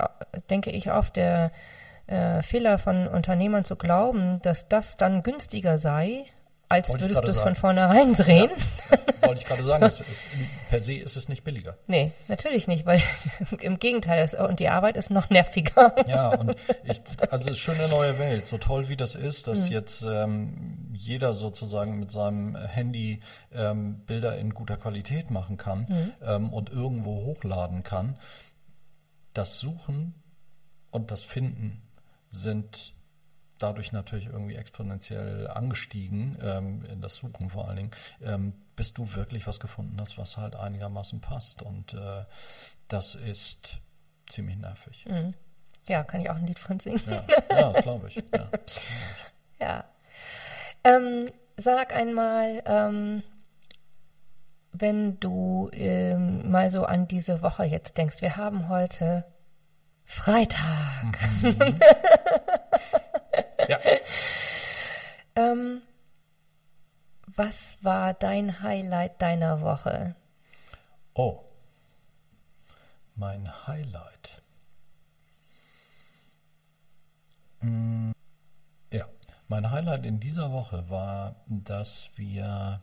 [0.50, 1.52] denke ich, oft der
[2.08, 6.26] äh, Fehler von Unternehmern zu glauben, dass das dann günstiger sei,
[6.70, 8.50] als Wollte würdest du es von vornherein drehen.
[8.92, 8.98] Ja,
[9.28, 10.04] wollte ich gerade sagen, so.
[10.04, 10.28] ist,
[10.70, 11.78] per se ist es nicht billiger.
[11.88, 13.02] Nee, natürlich nicht, weil
[13.62, 15.96] im Gegenteil, ist, und die Arbeit ist noch nerviger.
[16.08, 17.00] Ja, und ich,
[17.32, 18.48] also es ist schon eine neue Welt.
[18.48, 19.72] So toll wie das ist, dass mhm.
[19.72, 23.22] jetzt ähm, jeder sozusagen mit seinem Handy
[23.54, 26.14] ähm, Bilder in guter Qualität machen kann mhm.
[26.22, 28.20] ähm, und irgendwo hochladen kann.
[29.34, 30.16] Das Suchen
[30.92, 31.87] und das Finden
[32.30, 32.94] sind
[33.60, 39.16] dadurch natürlich irgendwie exponentiell angestiegen, ähm, in das Suchen vor allen Dingen, ähm, bis du
[39.16, 41.62] wirklich was gefunden hast, was halt einigermaßen passt.
[41.62, 42.26] Und äh,
[42.88, 43.82] das ist
[44.28, 45.06] ziemlich nervig.
[45.08, 45.34] Mhm.
[45.88, 47.02] Ja, kann ich auch ein Lied von singen.
[47.08, 48.16] Ja, ja das glaube ich.
[48.34, 48.50] Ja.
[49.60, 49.84] ja.
[50.84, 51.26] Ähm,
[51.56, 53.24] sag einmal, ähm,
[54.74, 59.26] wenn du ähm, mal so an diese Woche jetzt denkst, wir haben heute
[60.08, 61.20] Freitag.
[61.42, 61.80] Mhm.
[63.68, 63.80] ja.
[65.36, 65.82] ähm,
[67.36, 70.16] was war dein Highlight deiner Woche?
[71.14, 71.44] Oh,
[73.16, 74.42] mein Highlight.
[77.60, 78.12] Mm,
[78.94, 79.06] ja,
[79.50, 82.80] mein Highlight in dieser Woche war, dass wir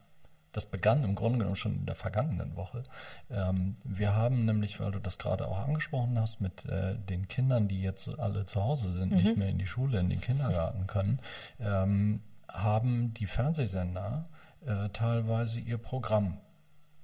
[0.54, 2.84] das begann im Grunde genommen schon in der vergangenen Woche.
[3.28, 7.68] Ähm, wir haben nämlich, weil du das gerade auch angesprochen hast, mit äh, den Kindern,
[7.68, 9.18] die jetzt alle zu Hause sind, mhm.
[9.18, 11.18] nicht mehr in die Schule, in den Kindergarten können,
[11.58, 14.24] ähm, haben die Fernsehsender
[14.64, 16.38] äh, teilweise ihr Programm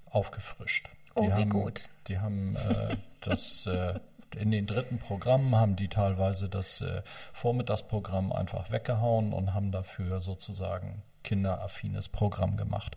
[0.07, 0.89] aufgefrischt.
[1.15, 1.89] Oh, die wie haben, gut.
[2.07, 3.99] Die haben äh, das äh,
[4.37, 10.21] in den dritten Programmen haben die teilweise das äh, Vormittagsprogramm einfach weggehauen und haben dafür
[10.21, 12.97] sozusagen kinderaffines Programm gemacht.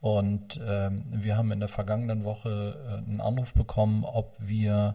[0.00, 4.92] Und ähm, wir haben in der vergangenen Woche äh, einen Anruf bekommen, ob wir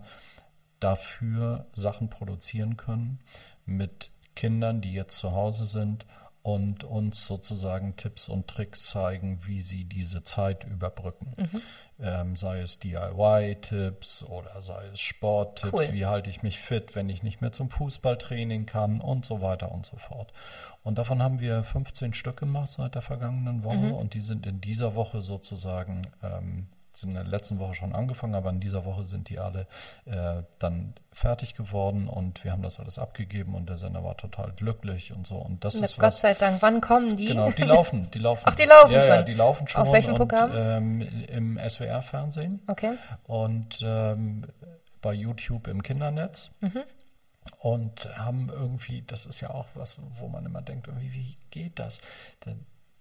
[0.80, 3.20] dafür Sachen produzieren können
[3.65, 6.05] mit Kindern, die jetzt zu Hause sind
[6.42, 11.34] und uns sozusagen Tipps und Tricks zeigen, wie sie diese Zeit überbrücken.
[11.38, 11.62] Mhm.
[12.02, 15.94] Ähm, sei es DIY-Tipps oder sei es Sporttipps, cool.
[15.94, 19.70] wie halte ich mich fit, wenn ich nicht mehr zum Fußballtraining kann und so weiter
[19.72, 20.32] und so fort.
[20.82, 23.94] Und davon haben wir 15 Stück gemacht seit der vergangenen Woche mhm.
[23.94, 26.68] und die sind in dieser Woche sozusagen ähm,
[27.02, 29.68] sind in der letzten Woche schon angefangen, aber in dieser Woche sind die alle
[30.06, 34.52] äh, dann fertig geworden und wir haben das alles abgegeben und der Sender war total
[34.52, 35.36] glücklich und so.
[35.36, 36.62] Und das Na, ist Gott was, sei Dank.
[36.62, 37.28] Wann kommen die?
[37.28, 38.43] Genau, die laufen, die laufen.
[38.45, 39.10] Ach, die laufen ja, schon.
[39.10, 39.82] Ja, die laufen schon.
[39.82, 40.52] Auf welchem und, Programm?
[40.54, 42.62] Ähm, Im SWR-Fernsehen.
[42.68, 42.93] Okay.
[43.26, 44.45] Und ähm,
[45.02, 46.52] bei YouTube im Kindernetz.
[46.62, 46.84] Mhm
[47.58, 51.80] und haben irgendwie, das ist ja auch was, wo man immer denkt, irgendwie, wie geht
[51.80, 52.02] das?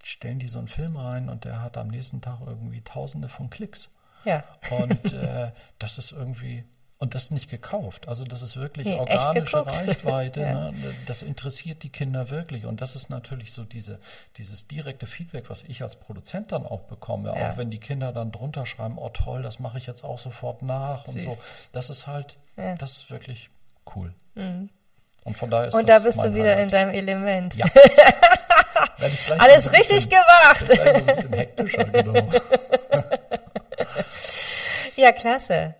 [0.04, 3.50] Stellen die so einen Film rein und der hat am nächsten Tag irgendwie tausende von
[3.50, 3.88] Klicks.
[4.24, 4.44] Ja.
[4.70, 6.64] Und äh, das ist irgendwie,
[6.98, 8.08] und das nicht gekauft.
[8.08, 10.40] Also das ist wirklich nee, organische Reichweite.
[10.40, 10.70] ja.
[10.70, 10.94] ne?
[11.06, 12.66] Das interessiert die Kinder wirklich.
[12.66, 13.98] Und das ist natürlich so diese,
[14.36, 17.34] dieses direkte Feedback, was ich als Produzent dann auch bekomme.
[17.34, 17.50] Ja.
[17.50, 20.62] Auch wenn die Kinder dann drunter schreiben, oh toll, das mache ich jetzt auch sofort
[20.62, 21.24] nach Süß.
[21.24, 21.42] und so.
[21.72, 22.74] Das ist halt, ja.
[22.74, 23.50] das ist wirklich
[23.94, 24.12] cool.
[24.34, 24.70] Mhm.
[25.24, 26.64] Und von daher ist Und da bist du wieder Highlight.
[26.64, 27.54] in deinem Element.
[27.54, 27.66] Ja.
[29.38, 30.70] Alles richtig gemacht.
[30.70, 32.14] Ein bisschen hektischer, genau.
[34.96, 35.74] ja, klasse.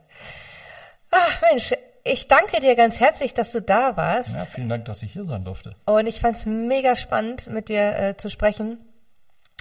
[1.11, 1.73] Ach Mensch,
[2.05, 4.35] ich danke dir ganz herzlich, dass du da warst.
[4.35, 5.75] Ja, vielen Dank, dass ich hier sein durfte.
[5.85, 8.79] Und ich fand es mega spannend, mit dir äh, zu sprechen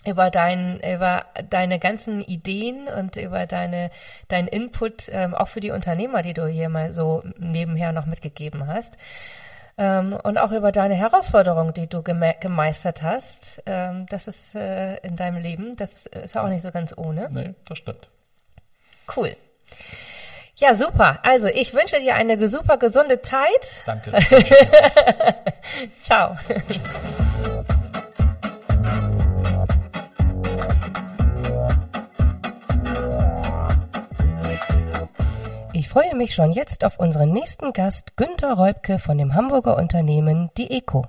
[0.06, 3.92] über dein, über deine ganzen Ideen und über deine,
[4.30, 8.68] deinen Input, ähm, auch für die Unternehmer, die du hier mal so nebenher noch mitgegeben
[8.68, 8.94] hast.
[9.80, 13.62] Ähm, und auch über deine Herausforderungen, die du geme gemeistert hast.
[13.68, 17.30] Ähm, das ist äh, in deinem Leben, das ist auch nicht so ganz ohne.
[17.32, 18.10] Nee, das stimmt.
[19.16, 19.36] Cool.
[20.56, 21.20] Ja, super.
[21.22, 23.84] Also ich wünsche dir eine super gesunde Zeit.
[23.86, 24.12] Danke.
[26.02, 26.36] Ciao.
[35.80, 40.50] Ich freue mich schon jetzt auf unseren nächsten Gast, Günter Reubke von dem Hamburger Unternehmen
[40.58, 41.06] Die Eco.